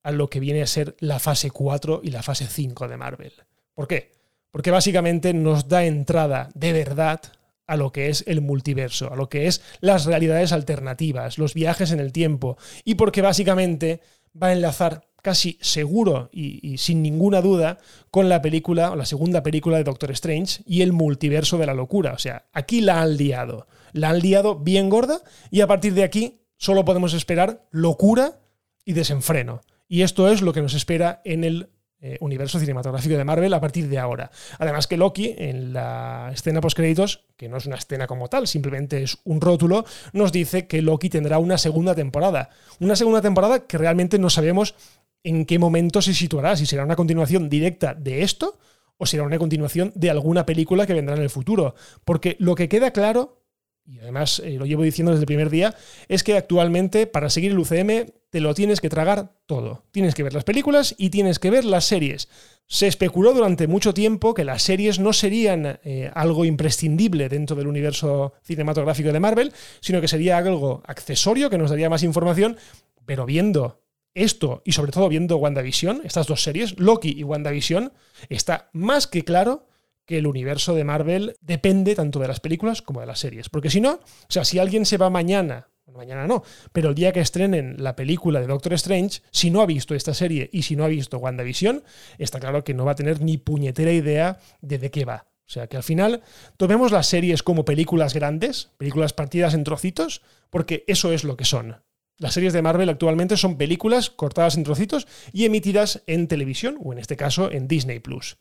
a 0.04 0.12
lo 0.12 0.30
que 0.30 0.40
viene 0.40 0.62
a 0.62 0.68
ser 0.68 0.96
la 1.00 1.20
fase 1.20 1.50
4 1.50 2.02
y 2.04 2.12
la 2.12 2.22
fase 2.22 2.46
5 2.46 2.88
de 2.88 2.98
Marvel. 2.98 3.34
¿Por 3.74 3.88
qué? 3.88 4.12
Porque 4.52 4.70
básicamente 4.70 5.34
nos 5.34 5.68
da 5.68 5.86
entrada 5.86 6.50
de 6.54 6.74
verdad 6.74 7.20
a 7.66 7.78
lo 7.78 7.92
que 7.92 8.10
es 8.10 8.24
el 8.28 8.42
multiverso, 8.42 9.12
a 9.12 9.16
lo 9.16 9.30
que 9.30 9.48
es 9.48 9.64
las 9.80 10.06
realidades 10.06 10.52
alternativas, 10.52 11.40
los 11.40 11.56
viajes 11.56 11.92
en 11.92 12.00
el 12.00 12.12
tiempo, 12.12 12.58
y 12.84 12.96
porque 12.96 13.22
básicamente 13.22 14.02
va 14.40 14.48
a 14.48 14.54
enlazar 14.54 15.08
casi 15.24 15.58
seguro 15.62 16.30
y, 16.32 16.78
sin 16.78 17.02
ninguna 17.02 17.42
duda 17.42 17.80
con 18.12 18.30
la 18.30 18.42
película 18.42 18.92
o 18.92 18.96
la 18.96 19.06
segunda 19.06 19.42
película 19.42 19.78
de 19.78 19.86
Doctor 19.86 20.12
Strange 20.12 20.62
y 20.68 20.82
el 20.82 20.92
multiverso 20.92 21.58
de 21.58 21.66
la 21.66 21.74
locura. 21.74 22.14
O 22.14 22.20
sea, 22.20 22.46
aquí 22.52 22.82
la 22.82 23.02
han 23.02 23.18
liado. 23.18 23.66
La 23.94 24.10
han 24.10 24.20
liado 24.20 24.60
bien 24.60 24.90
gorda 24.90 25.22
y 25.50 25.62
a 25.62 25.68
partir 25.68 25.94
de 25.94 26.04
aquí 26.04 26.42
solo 26.58 26.86
podemos 26.86 27.14
esperar 27.14 27.66
locura 27.72 28.42
y 28.86 28.94
desenfreno. 28.94 29.62
Y 29.88 30.02
esto 30.02 30.30
es 30.30 30.42
lo 30.42 30.52
que 30.54 30.62
nos 30.62 30.74
espera 30.74 31.22
en 31.24 31.46
el 31.46 31.70
eh, 32.06 32.18
universo 32.20 32.60
cinematográfico 32.60 33.16
de 33.16 33.24
Marvel 33.24 33.54
a 33.54 33.62
partir 33.62 33.88
de 33.88 33.98
ahora. 33.98 34.30
Además 34.60 34.88
que 34.88 34.98
Loki, 34.98 35.36
en 35.38 35.72
la 35.72 36.32
escena 36.34 36.60
post-créditos, 36.60 37.24
que 37.38 37.48
no 37.48 37.56
es 37.56 37.66
una 37.66 37.78
escena 37.78 38.08
como 38.08 38.28
tal, 38.28 38.46
simplemente 38.46 39.04
es 39.04 39.20
un 39.24 39.40
rótulo, 39.40 39.86
nos 40.12 40.34
dice 40.34 40.68
que 40.68 40.82
Loki 40.82 41.08
tendrá 41.08 41.38
una 41.38 41.58
segunda 41.58 41.96
temporada. 41.96 42.50
Una 42.82 42.98
segunda 42.98 43.22
temporada 43.22 43.68
que 43.68 43.78
realmente 43.78 44.20
no 44.20 44.30
sabemos 44.30 44.76
en 45.24 45.46
qué 45.46 45.60
momento 45.60 46.02
se 46.02 46.14
situará, 46.14 46.56
si 46.56 46.66
será 46.66 46.84
una 46.84 46.96
continuación 46.96 47.50
directa 47.50 47.94
de 47.94 48.24
esto 48.24 48.60
o 48.98 49.06
será 49.06 49.24
una 49.24 49.40
continuación 49.40 49.92
de 49.96 50.10
alguna 50.10 50.46
película 50.46 50.86
que 50.86 50.94
vendrá 50.94 51.16
en 51.16 51.22
el 51.24 51.30
futuro. 51.30 51.76
Porque 52.06 52.36
lo 52.40 52.56
que 52.56 52.70
queda 52.70 52.92
claro 52.92 53.44
y 53.86 54.00
además 54.00 54.40
eh, 54.40 54.56
lo 54.58 54.66
llevo 54.66 54.84
diciendo 54.84 55.12
desde 55.12 55.24
el 55.24 55.28
primer 55.28 55.50
día, 55.50 55.76
es 56.08 56.24
que 56.24 56.38
actualmente 56.38 57.06
para 57.06 57.30
seguir 57.30 57.52
el 57.52 57.60
UCM 57.60 58.12
te 58.30 58.40
lo 58.40 58.54
tienes 58.54 58.80
que 58.80 58.90
tragar 58.90 59.36
todo. 59.46 59.84
Tienes 59.92 60.16
que 60.16 60.24
ver 60.24 60.34
las 60.34 60.46
películas 60.46 60.96
y 60.98 61.10
tienes 61.10 61.38
que 61.38 61.50
ver 61.50 61.66
las 61.66 61.86
series. 61.86 62.30
Se 62.68 62.88
especuló 62.88 63.34
durante 63.34 63.68
mucho 63.68 63.94
tiempo 63.94 64.34
que 64.34 64.46
las 64.46 64.64
series 64.64 65.00
no 65.00 65.12
serían 65.12 65.80
eh, 65.84 66.10
algo 66.14 66.46
imprescindible 66.46 67.28
dentro 67.28 67.56
del 67.56 67.68
universo 67.68 68.34
cinematográfico 68.42 69.12
de 69.12 69.20
Marvel, 69.20 69.54
sino 69.82 70.00
que 70.00 70.08
sería 70.08 70.38
algo 70.38 70.82
accesorio 70.86 71.50
que 71.50 71.58
nos 71.58 71.70
daría 71.70 71.90
más 71.90 72.04
información, 72.04 72.58
pero 73.06 73.26
viendo 73.26 73.83
esto 74.14 74.62
y 74.66 74.72
sobre 74.72 74.92
todo 74.92 75.10
viendo 75.10 75.38
WandaVision, 75.38 76.02
estas 76.04 76.28
dos 76.28 76.44
series, 76.44 76.80
Loki 76.80 77.14
y 77.18 77.24
WandaVision, 77.24 77.94
está 78.30 78.70
más 78.74 79.08
que 79.08 79.24
claro 79.24 79.68
que 80.06 80.18
el 80.18 80.28
universo 80.28 80.76
de 80.76 80.84
Marvel 80.84 81.38
depende 81.42 81.96
tanto 81.96 82.20
de 82.20 82.28
las 82.28 82.40
películas 82.40 82.82
como 82.82 83.00
de 83.00 83.06
las 83.06 83.20
series. 83.20 83.50
Porque 83.50 83.70
si 83.70 83.82
no, 83.82 83.94
o 83.94 84.00
sea, 84.30 84.44
si 84.44 84.60
alguien 84.60 84.86
se 84.86 84.98
va 84.98 85.10
mañana, 85.10 85.70
mañana 85.94 86.28
no, 86.28 86.44
pero 86.72 86.90
el 86.90 86.96
día 86.96 87.12
que 87.12 87.20
estrenen 87.20 87.76
la 87.80 87.96
película 87.96 88.42
de 88.42 88.48
Doctor 88.48 88.74
Strange, 88.74 89.22
si 89.32 89.52
no 89.52 89.62
ha 89.62 89.66
visto 89.66 89.96
esta 89.96 90.14
serie 90.14 90.50
y 90.52 90.64
si 90.64 90.76
no 90.76 90.84
ha 90.84 90.88
visto 90.88 91.18
WandaVision, 91.18 91.84
está 92.18 92.40
claro 92.40 92.64
que 92.64 92.74
no 92.74 92.86
va 92.86 92.92
a 92.94 92.96
tener 92.96 93.22
ni 93.22 93.38
puñetera 93.38 93.92
idea 93.92 94.40
de 94.62 94.78
de 94.78 94.92
qué 94.92 95.06
va. 95.06 95.28
O 95.46 95.52
sea 95.54 95.68
que 95.68 95.78
al 95.78 95.84
final 95.84 96.22
tomemos 96.58 96.92
las 96.92 97.08
series 97.08 97.44
como 97.44 97.66
películas 97.66 98.14
grandes, 98.14 98.72
películas 98.78 99.14
partidas 99.14 99.54
en 99.54 99.64
trocitos, 99.64 100.22
porque 100.50 100.84
eso 100.88 101.12
es 101.12 101.24
lo 101.24 101.38
que 101.38 101.46
son. 101.46 101.84
Las 102.24 102.36
series 102.36 102.54
de 102.54 102.62
Marvel 102.62 102.88
actualmente 102.88 103.36
son 103.36 103.58
películas 103.58 104.10
cortadas 104.10 104.56
en 104.56 104.64
trocitos 104.64 105.08
y 105.34 105.44
emitidas 105.44 106.04
en 106.08 106.30
televisión, 106.30 106.78
o 106.82 106.94
en 106.94 107.00
este 107.00 107.18
caso 107.18 107.52
en 107.52 107.68
Disney 107.68 108.00
Plus. 108.00 108.38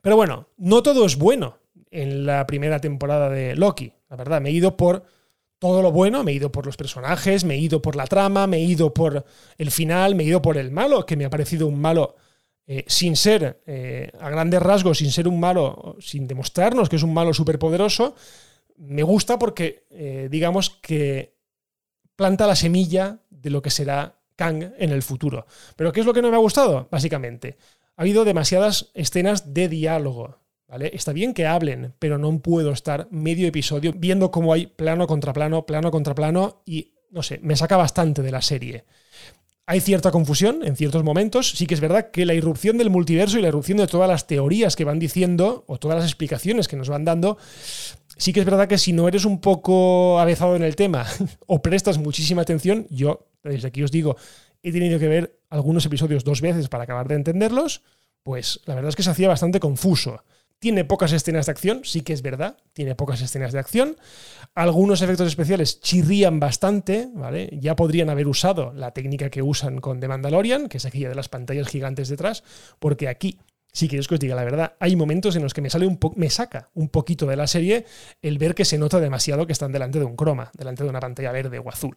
Pero 0.00 0.16
bueno, 0.16 0.48
no 0.56 0.82
todo 0.82 1.04
es 1.04 1.16
bueno 1.16 1.58
en 1.90 2.24
la 2.24 2.46
primera 2.46 2.80
temporada 2.80 3.28
de 3.28 3.54
Loki. 3.54 3.92
La 4.08 4.16
verdad, 4.16 4.40
me 4.40 4.48
he 4.48 4.52
ido 4.52 4.78
por 4.78 5.04
todo 5.58 5.82
lo 5.82 5.92
bueno, 5.92 6.24
me 6.24 6.32
he 6.32 6.36
ido 6.36 6.50
por 6.50 6.64
los 6.64 6.78
personajes, 6.78 7.44
me 7.44 7.56
he 7.56 7.58
ido 7.58 7.82
por 7.82 7.96
la 7.96 8.06
trama, 8.06 8.46
me 8.46 8.56
he 8.56 8.64
ido 8.64 8.94
por 8.94 9.26
el 9.58 9.70
final, 9.70 10.14
me 10.14 10.22
he 10.22 10.28
ido 10.28 10.40
por 10.40 10.56
el 10.56 10.70
malo, 10.70 11.04
que 11.04 11.18
me 11.18 11.26
ha 11.26 11.30
parecido 11.30 11.66
un 11.66 11.78
malo 11.78 12.16
eh, 12.66 12.86
sin 12.86 13.14
ser, 13.14 13.60
eh, 13.66 14.10
a 14.18 14.30
grandes 14.30 14.62
rasgos, 14.62 14.96
sin 14.96 15.12
ser 15.12 15.28
un 15.28 15.38
malo, 15.38 15.96
sin 16.00 16.26
demostrarnos 16.26 16.88
que 16.88 16.96
es 16.96 17.02
un 17.02 17.12
malo 17.12 17.34
superpoderoso. 17.34 18.14
Me 18.78 19.02
gusta 19.02 19.38
porque, 19.38 19.84
eh, 19.90 20.28
digamos 20.30 20.70
que 20.70 21.36
planta 22.18 22.48
la 22.48 22.56
semilla 22.56 23.20
de 23.30 23.48
lo 23.48 23.62
que 23.62 23.70
será 23.70 24.16
Kang 24.34 24.72
en 24.76 24.90
el 24.90 25.04
futuro. 25.04 25.46
Pero 25.76 25.92
¿qué 25.92 26.00
es 26.00 26.06
lo 26.06 26.12
que 26.12 26.20
no 26.20 26.30
me 26.30 26.34
ha 26.34 26.40
gustado? 26.40 26.88
Básicamente, 26.90 27.58
ha 27.96 28.02
habido 28.02 28.24
demasiadas 28.24 28.90
escenas 28.92 29.54
de 29.54 29.68
diálogo. 29.68 30.40
¿Vale? 30.66 30.90
Está 30.92 31.12
bien 31.12 31.32
que 31.32 31.46
hablen, 31.46 31.94
pero 32.00 32.18
no 32.18 32.36
puedo 32.40 32.72
estar 32.72 33.06
medio 33.12 33.46
episodio 33.46 33.92
viendo 33.96 34.32
cómo 34.32 34.52
hay 34.52 34.66
plano 34.66 35.06
contra 35.06 35.32
plano, 35.32 35.64
plano 35.64 35.92
contra 35.92 36.14
plano 36.14 36.62
y, 36.66 36.92
no 37.10 37.22
sé, 37.22 37.38
me 37.40 37.54
saca 37.54 37.76
bastante 37.76 38.20
de 38.20 38.32
la 38.32 38.42
serie. 38.42 38.84
Hay 39.70 39.80
cierta 39.80 40.10
confusión 40.10 40.64
en 40.64 40.76
ciertos 40.76 41.04
momentos. 41.04 41.50
Sí 41.50 41.66
que 41.66 41.74
es 41.74 41.80
verdad 41.82 42.10
que 42.10 42.24
la 42.24 42.32
irrupción 42.32 42.78
del 42.78 42.88
multiverso 42.88 43.38
y 43.38 43.42
la 43.42 43.48
irrupción 43.48 43.76
de 43.76 43.86
todas 43.86 44.08
las 44.08 44.26
teorías 44.26 44.76
que 44.76 44.84
van 44.84 44.98
diciendo 44.98 45.64
o 45.66 45.76
todas 45.76 45.98
las 45.98 46.06
explicaciones 46.06 46.68
que 46.68 46.76
nos 46.76 46.88
van 46.88 47.04
dando, 47.04 47.36
sí 48.16 48.32
que 48.32 48.40
es 48.40 48.46
verdad 48.46 48.66
que 48.66 48.78
si 48.78 48.94
no 48.94 49.06
eres 49.08 49.26
un 49.26 49.42
poco 49.42 50.20
avezado 50.20 50.56
en 50.56 50.62
el 50.62 50.74
tema 50.74 51.04
o 51.46 51.60
prestas 51.60 51.98
muchísima 51.98 52.40
atención, 52.40 52.86
yo 52.88 53.28
desde 53.44 53.68
aquí 53.68 53.82
os 53.82 53.90
digo, 53.90 54.16
he 54.62 54.72
tenido 54.72 54.98
que 54.98 55.06
ver 55.06 55.38
algunos 55.50 55.84
episodios 55.84 56.24
dos 56.24 56.40
veces 56.40 56.70
para 56.70 56.84
acabar 56.84 57.06
de 57.06 57.16
entenderlos, 57.16 57.82
pues 58.22 58.60
la 58.64 58.74
verdad 58.74 58.88
es 58.88 58.96
que 58.96 59.02
se 59.02 59.10
hacía 59.10 59.28
bastante 59.28 59.60
confuso. 59.60 60.24
Tiene 60.60 60.84
pocas 60.84 61.12
escenas 61.12 61.46
de 61.46 61.52
acción, 61.52 61.80
sí 61.84 62.00
que 62.00 62.12
es 62.12 62.22
verdad, 62.22 62.56
tiene 62.72 62.96
pocas 62.96 63.20
escenas 63.20 63.52
de 63.52 63.60
acción. 63.60 63.96
Algunos 64.54 65.02
efectos 65.02 65.28
especiales 65.28 65.80
chirrían 65.80 66.40
bastante, 66.40 67.08
¿vale? 67.14 67.48
Ya 67.60 67.76
podrían 67.76 68.10
haber 68.10 68.26
usado 68.26 68.72
la 68.72 68.90
técnica 68.90 69.30
que 69.30 69.40
usan 69.40 69.78
con 69.78 70.00
The 70.00 70.08
Mandalorian, 70.08 70.68
que 70.68 70.78
es 70.78 70.84
aquella 70.84 71.10
de 71.10 71.14
las 71.14 71.28
pantallas 71.28 71.68
gigantes 71.68 72.08
detrás, 72.08 72.42
porque 72.80 73.06
aquí, 73.06 73.38
si 73.72 73.86
quieres 73.86 74.08
que 74.08 74.14
os 74.14 74.20
diga 74.20 74.34
la 74.34 74.42
verdad, 74.42 74.74
hay 74.80 74.96
momentos 74.96 75.36
en 75.36 75.44
los 75.44 75.54
que 75.54 75.60
me 75.60 75.70
sale 75.70 75.86
un 75.86 76.00
me 76.16 76.28
saca 76.28 76.70
un 76.74 76.88
poquito 76.88 77.26
de 77.26 77.36
la 77.36 77.46
serie 77.46 77.84
el 78.20 78.38
ver 78.38 78.56
que 78.56 78.64
se 78.64 78.78
nota 78.78 78.98
demasiado 78.98 79.46
que 79.46 79.52
están 79.52 79.70
delante 79.70 80.00
de 80.00 80.06
un 80.06 80.16
croma, 80.16 80.50
delante 80.54 80.82
de 80.82 80.90
una 80.90 80.98
pantalla 81.00 81.30
verde 81.30 81.60
o 81.60 81.68
azul. 81.68 81.96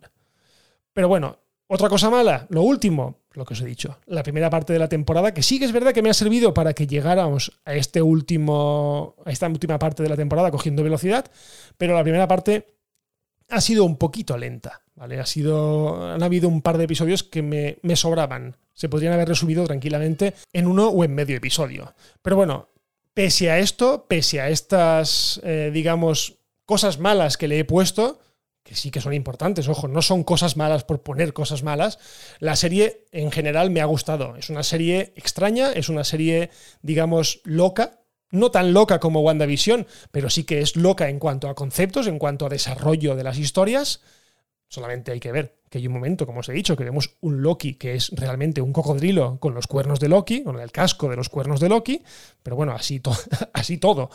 Pero 0.94 1.08
bueno, 1.08 1.40
otra 1.74 1.88
cosa 1.88 2.10
mala, 2.10 2.48
lo 2.50 2.64
último, 2.64 3.22
lo 3.32 3.46
que 3.46 3.54
os 3.54 3.62
he 3.62 3.66
dicho, 3.66 3.98
la 4.06 4.24
primera 4.24 4.50
parte 4.50 4.74
de 4.74 4.80
la 4.80 4.90
temporada, 4.90 5.34
que 5.34 5.42
sí 5.42 5.58
que 5.58 5.64
es 5.64 5.72
verdad 5.72 5.94
que 5.94 6.02
me 6.02 6.10
ha 6.10 6.14
servido 6.14 6.54
para 6.54 6.74
que 6.74 6.86
llegáramos 6.86 7.62
a 7.64 7.76
este 7.76 8.02
último, 8.02 9.16
a 9.24 9.32
esta 9.32 9.48
última 9.48 9.80
parte 9.80 10.04
de 10.04 10.10
la 10.10 10.18
temporada 10.18 10.52
cogiendo 10.52 10.84
velocidad, 10.84 11.32
pero 11.78 11.96
la 11.96 12.04
primera 12.04 12.28
parte 12.28 12.76
ha 13.48 13.62
sido 13.62 13.86
un 13.86 13.96
poquito 13.96 14.38
lenta, 14.38 14.82
¿vale? 14.96 15.18
Ha 15.22 15.26
sido, 15.26 16.12
han 16.12 16.22
habido 16.24 16.50
un 16.50 16.62
par 16.62 16.78
de 16.78 16.84
episodios 16.84 17.24
que 17.24 17.42
me, 17.42 17.96
sobraban. 17.96 18.58
Se 18.74 18.90
podrían 18.90 19.14
haber 19.14 19.30
resumido 19.30 19.66
tranquilamente 19.66 20.34
en 20.52 20.68
uno 20.68 20.90
o 20.90 21.06
en 21.06 21.16
medio 21.16 21.38
episodio. 21.38 21.94
Pero 22.22 22.36
bueno, 22.36 22.68
pese 23.14 23.50
a 23.50 23.60
esto, 23.60 24.08
pese 24.10 24.42
a 24.42 24.50
estas, 24.50 25.40
eh, 25.46 25.72
digamos, 25.74 26.40
cosas 26.66 27.00
malas 27.00 27.38
que 27.38 27.48
le 27.48 27.60
he 27.60 27.66
puesto, 27.66 28.20
que 28.64 28.76
sí 28.76 28.92
que 28.92 29.02
son 29.02 29.14
importantes, 29.14 29.68
ojo, 29.68 29.88
no 29.88 30.02
son 30.02 30.24
cosas 30.24 30.56
malas 30.56 30.84
por 30.84 31.02
poner 31.02 31.34
cosas 31.34 31.64
malas. 31.64 32.00
La 32.40 32.56
serie 32.56 33.06
en 33.12 33.32
general 33.32 33.72
me 33.72 33.82
ha 33.82 33.86
gustado. 33.86 34.36
Es 34.36 34.50
una 34.50 34.64
serie 34.64 35.14
extraña, 35.16 35.72
es 35.72 35.90
una 35.90 36.04
serie, 36.04 36.50
digamos, 36.82 37.42
loca. 37.44 37.98
No 38.30 38.50
tan 38.50 38.72
loca 38.74 39.02
como 39.02 39.20
WandaVision, 39.22 39.88
pero 40.12 40.30
sí 40.30 40.46
que 40.46 40.62
es 40.62 40.78
loca 40.78 41.10
en 41.10 41.20
cuanto 41.20 41.50
a 41.50 41.56
conceptos, 41.56 42.08
en 42.08 42.18
cuanto 42.18 42.46
a 42.46 42.50
desarrollo 42.50 43.16
de 43.18 43.26
las 43.26 43.38
historias. 43.38 44.02
Solamente 44.72 45.12
hay 45.12 45.20
que 45.20 45.34
ver 45.34 45.58
que 45.70 45.80
hay 45.80 45.88
un 45.88 45.92
momento, 45.92 46.26
como 46.26 46.40
os 46.40 46.48
he 46.48 46.54
dicho, 46.54 46.78
que 46.78 46.86
vemos 46.86 47.18
un 47.20 47.42
Loki 47.42 47.74
que 47.74 47.94
es 47.94 48.10
realmente 48.16 48.62
un 48.62 48.72
cocodrilo 48.72 49.38
con 49.38 49.54
los 49.54 49.68
cuernos 49.68 50.00
de 50.00 50.08
Loki, 50.08 50.44
con 50.44 50.58
el 50.62 50.72
casco 50.72 51.10
de 51.10 51.18
los 51.18 51.28
cuernos 51.28 51.60
de 51.60 51.68
Loki, 51.68 52.02
pero 52.42 52.56
bueno, 52.56 52.72
así, 52.72 53.02
así 53.54 53.78
todo. 53.80 54.10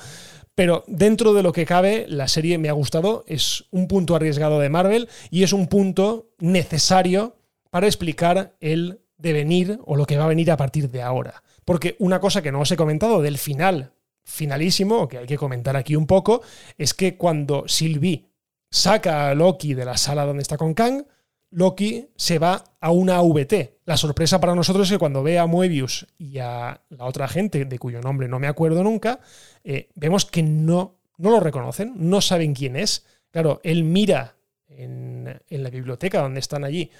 Pero 0.55 0.83
dentro 0.87 1.35
de 1.35 1.42
lo 1.42 1.53
que 1.53 1.66
cabe, 1.66 2.07
la 2.09 2.27
serie 2.27 2.57
me 2.57 2.71
ha 2.71 2.73
gustado, 2.73 3.23
es 3.27 3.66
un 3.71 3.87
punto 3.87 4.16
arriesgado 4.16 4.59
de 4.59 4.71
Marvel 4.71 5.11
y 5.31 5.42
es 5.42 5.53
un 5.53 5.66
punto 5.66 6.31
necesario 6.38 7.37
para 7.69 7.87
explicar 7.87 8.57
el 8.61 9.03
devenir 9.19 9.79
o 9.85 9.95
lo 9.95 10.07
que 10.07 10.16
va 10.16 10.25
a 10.25 10.29
venir 10.29 10.51
a 10.51 10.57
partir 10.57 10.90
de 10.90 11.03
ahora. 11.03 11.42
Porque 11.66 11.97
una 11.99 12.19
cosa 12.19 12.40
que 12.40 12.51
no 12.51 12.61
os 12.61 12.71
he 12.71 12.79
comentado 12.79 13.21
del 13.21 13.37
final, 13.37 13.92
finalísimo, 14.25 15.07
que 15.07 15.19
hay 15.19 15.27
que 15.27 15.37
comentar 15.37 15.77
aquí 15.77 15.97
un 15.97 16.07
poco, 16.07 16.40
es 16.79 16.95
que 16.95 17.19
cuando 17.19 17.64
Sylvie 17.69 18.31
saca 18.76 19.30
a 19.30 19.34
Loki 19.34 19.72
de 19.72 19.86
la 19.86 19.96
sala 19.96 20.26
donde 20.26 20.42
está 20.42 20.58
con 20.58 20.74
Kang, 20.74 21.04
Loki 21.50 22.10
se 22.16 22.38
va 22.38 22.62
a 22.78 22.90
una 22.90 23.16
AVT. 23.16 23.78
La 23.86 23.96
sorpresa 23.96 24.38
para 24.38 24.54
nosotros 24.54 24.86
es 24.86 24.92
que 24.92 24.98
cuando 24.98 25.22
ve 25.22 25.38
a 25.38 25.46
Moebius 25.46 26.06
y 26.18 26.38
a 26.38 26.82
la 26.90 27.04
otra 27.06 27.26
gente, 27.26 27.64
de 27.64 27.78
cuyo 27.78 28.02
nombre 28.02 28.28
no 28.28 28.38
me 28.38 28.48
acuerdo 28.48 28.82
nunca, 28.82 29.20
eh, 29.64 29.88
vemos 29.94 30.26
que 30.26 30.42
no, 30.42 30.98
no 31.16 31.30
lo 31.30 31.40
reconocen, 31.40 31.94
no 31.96 32.20
saben 32.20 32.52
quién 32.52 32.76
es. 32.76 33.06
Claro, 33.30 33.60
él 33.64 33.84
mira 33.84 34.36
en, 34.68 35.40
en 35.48 35.62
la 35.62 35.70
biblioteca 35.70 36.20
donde 36.20 36.40
están 36.40 36.62
allí, 36.62 36.90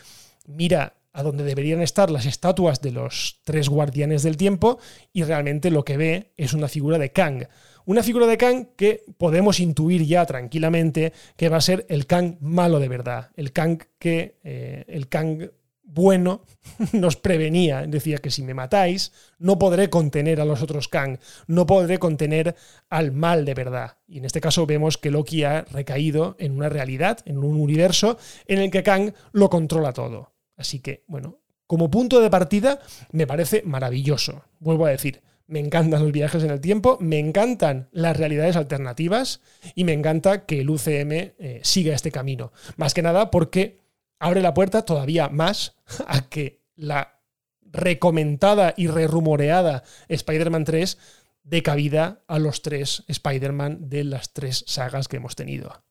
mira 0.47 0.95
a 1.13 1.23
donde 1.23 1.45
deberían 1.45 1.83
estar 1.83 2.11
las 2.11 2.25
estatuas 2.25 2.81
de 2.81 2.93
los 2.93 3.41
tres 3.45 3.69
guardianes 3.69 4.23
del 4.23 4.37
tiempo 4.37 4.79
y 5.13 5.25
realmente 5.25 5.71
lo 5.71 5.85
que 5.85 5.97
ve 5.97 6.33
es 6.37 6.55
una 6.55 6.69
figura 6.69 6.99
de 6.99 7.13
Kang. 7.13 7.49
Una 7.87 8.03
figura 8.03 8.27
de 8.27 8.37
Kang 8.37 8.67
que 8.77 9.05
podemos 9.17 9.61
intuir 9.61 10.05
ya 10.05 10.27
tranquilamente 10.27 11.13
que 11.37 11.49
va 11.49 11.59
a 11.59 11.61
ser 11.61 11.87
el 11.89 12.07
Kang 12.07 12.37
malo 12.41 12.81
de 12.81 12.89
verdad, 12.89 13.31
el 13.37 13.53
Kang 13.53 13.79
que 14.01 14.39
eh, 14.43 14.85
el 14.89 15.09
Kang 15.09 15.51
bueno 15.85 16.43
nos 16.93 17.17
prevenía, 17.17 17.87
decía 17.87 18.19
que 18.19 18.33
si 18.33 18.43
me 18.43 18.55
matáis, 18.55 19.13
no 19.39 19.57
podré 19.57 19.89
contener 19.89 20.41
a 20.41 20.45
los 20.45 20.63
otros 20.63 20.89
Kang, 20.89 21.19
no 21.47 21.65
podré 21.65 21.99
contener 21.99 22.57
al 22.91 23.13
mal 23.13 23.45
de 23.45 23.55
verdad. 23.55 23.99
Y 24.09 24.19
en 24.19 24.25
este 24.25 24.41
caso 24.41 24.67
vemos 24.67 24.99
que 24.99 25.13
Loki 25.13 25.45
ha 25.45 25.63
recaído 25.63 26.35
en 26.41 26.57
una 26.57 26.69
realidad, 26.69 27.21
en 27.25 27.39
un 27.39 27.61
universo 27.61 28.19
en 28.49 28.59
el 28.59 28.71
que 28.73 28.83
Kang 28.83 29.13
lo 29.31 29.49
controla 29.49 29.93
todo. 29.93 30.33
Así 30.57 30.81
que, 30.81 31.05
bueno, 31.07 31.39
como 31.69 31.89
punto 31.89 32.21
de 32.21 32.31
partida 32.31 32.81
me 33.13 33.29
parece 33.29 33.63
maravilloso. 33.65 34.43
Vuelvo 34.59 34.87
a 34.87 34.91
decir, 34.91 35.23
me 35.47 35.61
encantan 35.61 36.03
los 36.03 36.13
viajes 36.13 36.43
en 36.43 36.51
el 36.51 36.61
tiempo, 36.61 36.99
me 37.01 37.19
encantan 37.19 37.89
las 37.93 38.17
realidades 38.17 38.57
alternativas 38.57 39.41
y 39.75 39.85
me 39.85 39.93
encanta 39.93 40.45
que 40.45 40.61
el 40.61 40.71
UCM 40.71 41.13
eh, 41.13 41.61
siga 41.63 41.95
este 41.95 42.11
camino. 42.11 42.53
Más 42.77 42.95
que 42.95 43.03
nada 43.03 43.31
porque 43.31 43.79
abre 44.19 44.43
la 44.43 44.55
puerta 44.55 44.85
todavía 44.85 45.29
más 45.29 45.77
a 46.07 46.29
que 46.29 46.63
la 46.75 47.21
recomendada 47.63 48.75
y 48.77 48.89
rerumoreada 48.89 49.83
Spider-Man 50.09 50.65
3 50.65 50.99
dé 51.43 51.63
cabida 51.63 52.23
a 52.27 52.39
los 52.39 52.63
tres 52.63 53.05
Spider-Man 53.07 53.89
de 53.89 54.05
las 54.05 54.33
tres 54.33 54.65
sagas 54.67 55.09
que 55.09 55.17
hemos 55.19 55.37
tenido. 55.37 55.83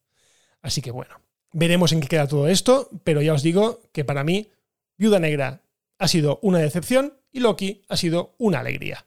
Así 0.62 0.82
que 0.82 0.92
bueno, 0.92 1.22
veremos 1.54 1.94
en 1.94 2.02
qué 2.02 2.08
queda 2.08 2.28
todo 2.28 2.48
esto, 2.48 2.90
pero 3.04 3.22
ya 3.22 3.34
os 3.34 3.44
digo 3.44 3.82
que 3.94 4.04
para 4.04 4.24
mí 4.24 4.50
Viuda 4.98 5.20
Negra 5.20 5.62
ha 5.98 6.08
sido 6.08 6.40
una 6.42 6.60
decepción 6.60 7.14
y 7.32 7.40
Loki 7.40 7.84
ha 7.88 7.96
sido 7.96 8.36
una 8.38 8.60
alegría. 8.60 9.06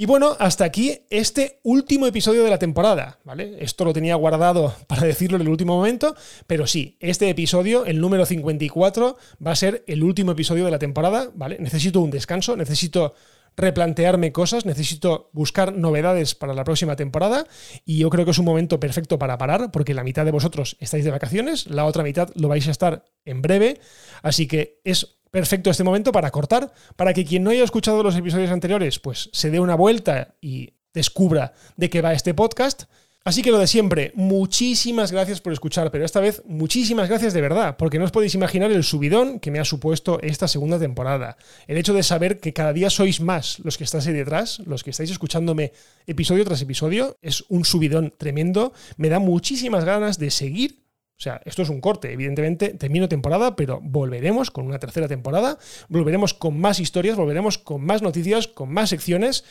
Y 0.00 0.06
bueno, 0.06 0.36
hasta 0.38 0.64
aquí 0.64 0.96
este 1.10 1.58
último 1.64 2.06
episodio 2.06 2.44
de 2.44 2.50
la 2.50 2.60
temporada, 2.60 3.18
¿vale? 3.24 3.56
Esto 3.58 3.84
lo 3.84 3.92
tenía 3.92 4.14
guardado 4.14 4.72
para 4.86 5.02
decirlo 5.02 5.34
en 5.34 5.42
el 5.42 5.48
último 5.48 5.74
momento, 5.74 6.14
pero 6.46 6.68
sí, 6.68 6.96
este 7.00 7.28
episodio, 7.28 7.84
el 7.84 8.00
número 8.00 8.24
54, 8.24 9.16
va 9.44 9.50
a 9.50 9.56
ser 9.56 9.82
el 9.88 10.04
último 10.04 10.30
episodio 10.30 10.64
de 10.64 10.70
la 10.70 10.78
temporada, 10.78 11.32
¿vale? 11.34 11.56
Necesito 11.58 12.00
un 12.00 12.12
descanso, 12.12 12.56
necesito 12.56 13.14
replantearme 13.56 14.30
cosas, 14.30 14.64
necesito 14.66 15.30
buscar 15.32 15.74
novedades 15.74 16.36
para 16.36 16.54
la 16.54 16.62
próxima 16.62 16.94
temporada 16.94 17.44
y 17.84 17.98
yo 17.98 18.08
creo 18.08 18.24
que 18.24 18.30
es 18.30 18.38
un 18.38 18.44
momento 18.44 18.78
perfecto 18.78 19.18
para 19.18 19.36
parar 19.36 19.72
porque 19.72 19.94
la 19.94 20.04
mitad 20.04 20.24
de 20.24 20.30
vosotros 20.30 20.76
estáis 20.78 21.04
de 21.04 21.10
vacaciones, 21.10 21.66
la 21.66 21.84
otra 21.86 22.04
mitad 22.04 22.30
lo 22.36 22.46
vais 22.46 22.68
a 22.68 22.70
estar 22.70 23.04
en 23.24 23.42
breve, 23.42 23.80
así 24.22 24.46
que 24.46 24.80
es 24.84 25.17
perfecto 25.30 25.70
este 25.70 25.84
momento 25.84 26.12
para 26.12 26.30
cortar, 26.30 26.72
para 26.96 27.12
que 27.14 27.24
quien 27.24 27.44
no 27.44 27.50
haya 27.50 27.64
escuchado 27.64 28.02
los 28.02 28.16
episodios 28.16 28.50
anteriores, 28.50 28.98
pues 28.98 29.30
se 29.32 29.50
dé 29.50 29.60
una 29.60 29.74
vuelta 29.74 30.34
y 30.40 30.70
descubra 30.92 31.52
de 31.76 31.90
qué 31.90 32.02
va 32.02 32.12
este 32.12 32.34
podcast. 32.34 32.84
Así 33.24 33.42
que 33.42 33.50
lo 33.50 33.58
de 33.58 33.66
siempre, 33.66 34.12
muchísimas 34.14 35.12
gracias 35.12 35.42
por 35.42 35.52
escuchar, 35.52 35.90
pero 35.90 36.04
esta 36.06 36.20
vez 36.20 36.42
muchísimas 36.46 37.10
gracias 37.10 37.34
de 37.34 37.42
verdad, 37.42 37.76
porque 37.76 37.98
no 37.98 38.06
os 38.06 38.10
podéis 38.10 38.34
imaginar 38.34 38.70
el 38.72 38.84
subidón 38.84 39.38
que 39.38 39.50
me 39.50 39.58
ha 39.58 39.66
supuesto 39.66 40.18
esta 40.22 40.48
segunda 40.48 40.78
temporada. 40.78 41.36
El 41.66 41.76
hecho 41.76 41.92
de 41.92 42.02
saber 42.02 42.40
que 42.40 42.54
cada 42.54 42.72
día 42.72 42.88
sois 42.88 43.20
más 43.20 43.58
los 43.58 43.76
que 43.76 43.84
estáis 43.84 44.06
ahí 44.06 44.14
detrás, 44.14 44.60
los 44.60 44.82
que 44.82 44.90
estáis 44.92 45.10
escuchándome 45.10 45.72
episodio 46.06 46.44
tras 46.46 46.62
episodio, 46.62 47.18
es 47.20 47.44
un 47.50 47.66
subidón 47.66 48.14
tremendo, 48.16 48.72
me 48.96 49.10
da 49.10 49.18
muchísimas 49.18 49.84
ganas 49.84 50.18
de 50.18 50.30
seguir 50.30 50.87
o 51.18 51.20
sea, 51.20 51.40
esto 51.44 51.62
es 51.62 51.68
un 51.68 51.80
corte, 51.80 52.12
evidentemente 52.12 52.74
termino 52.74 53.08
temporada, 53.08 53.56
pero 53.56 53.80
volveremos 53.82 54.52
con 54.52 54.66
una 54.66 54.78
tercera 54.78 55.08
temporada, 55.08 55.58
volveremos 55.88 56.32
con 56.32 56.60
más 56.60 56.78
historias, 56.78 57.16
volveremos 57.16 57.58
con 57.58 57.84
más 57.84 58.02
noticias, 58.02 58.46
con 58.46 58.72
más 58.72 58.90
secciones. 58.90 59.44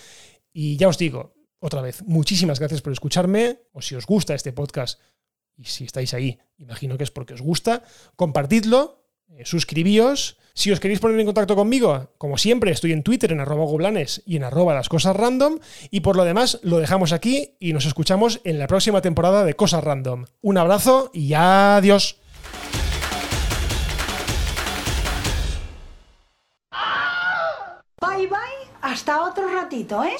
Y 0.53 0.77
ya 0.77 0.87
os 0.87 0.97
digo, 0.97 1.35
otra 1.59 1.81
vez, 1.81 2.03
muchísimas 2.03 2.59
gracias 2.59 2.81
por 2.81 2.93
escucharme, 2.93 3.59
o 3.73 3.81
si 3.81 3.95
os 3.95 4.05
gusta 4.05 4.33
este 4.33 4.53
podcast, 4.53 5.01
y 5.57 5.65
si 5.65 5.83
estáis 5.83 6.13
ahí, 6.13 6.39
imagino 6.57 6.97
que 6.97 7.03
es 7.03 7.11
porque 7.11 7.33
os 7.33 7.41
gusta, 7.41 7.83
compartidlo, 8.15 9.06
suscribíos. 9.43 10.37
Si 10.53 10.71
os 10.71 10.79
queréis 10.79 10.99
poner 10.99 11.19
en 11.19 11.27
contacto 11.27 11.55
conmigo, 11.55 12.09
como 12.17 12.39
siempre, 12.39 12.71
estoy 12.71 12.91
en 12.91 13.03
Twitter 13.03 13.31
en 13.31 13.39
arroba 13.39 13.65
goblanes 13.65 14.23
y 14.25 14.37
en 14.37 14.43
arroba 14.43 14.73
las 14.73 14.89
cosas 14.89 15.15
random. 15.15 15.59
Y 15.91 15.99
por 15.99 16.15
lo 16.15 16.23
demás, 16.25 16.59
lo 16.63 16.79
dejamos 16.79 17.13
aquí 17.13 17.55
y 17.59 17.73
nos 17.73 17.85
escuchamos 17.85 18.41
en 18.43 18.57
la 18.57 18.65
próxima 18.65 19.01
temporada 19.01 19.45
de 19.45 19.53
Cosas 19.53 19.83
Random. 19.83 20.25
Un 20.41 20.57
abrazo 20.57 21.11
y 21.13 21.33
adiós. 21.35 22.17
Bye 28.01 28.25
bye, 28.27 28.37
hasta 28.81 29.23
otro 29.23 29.47
ratito, 29.53 30.03
¿eh? 30.03 30.17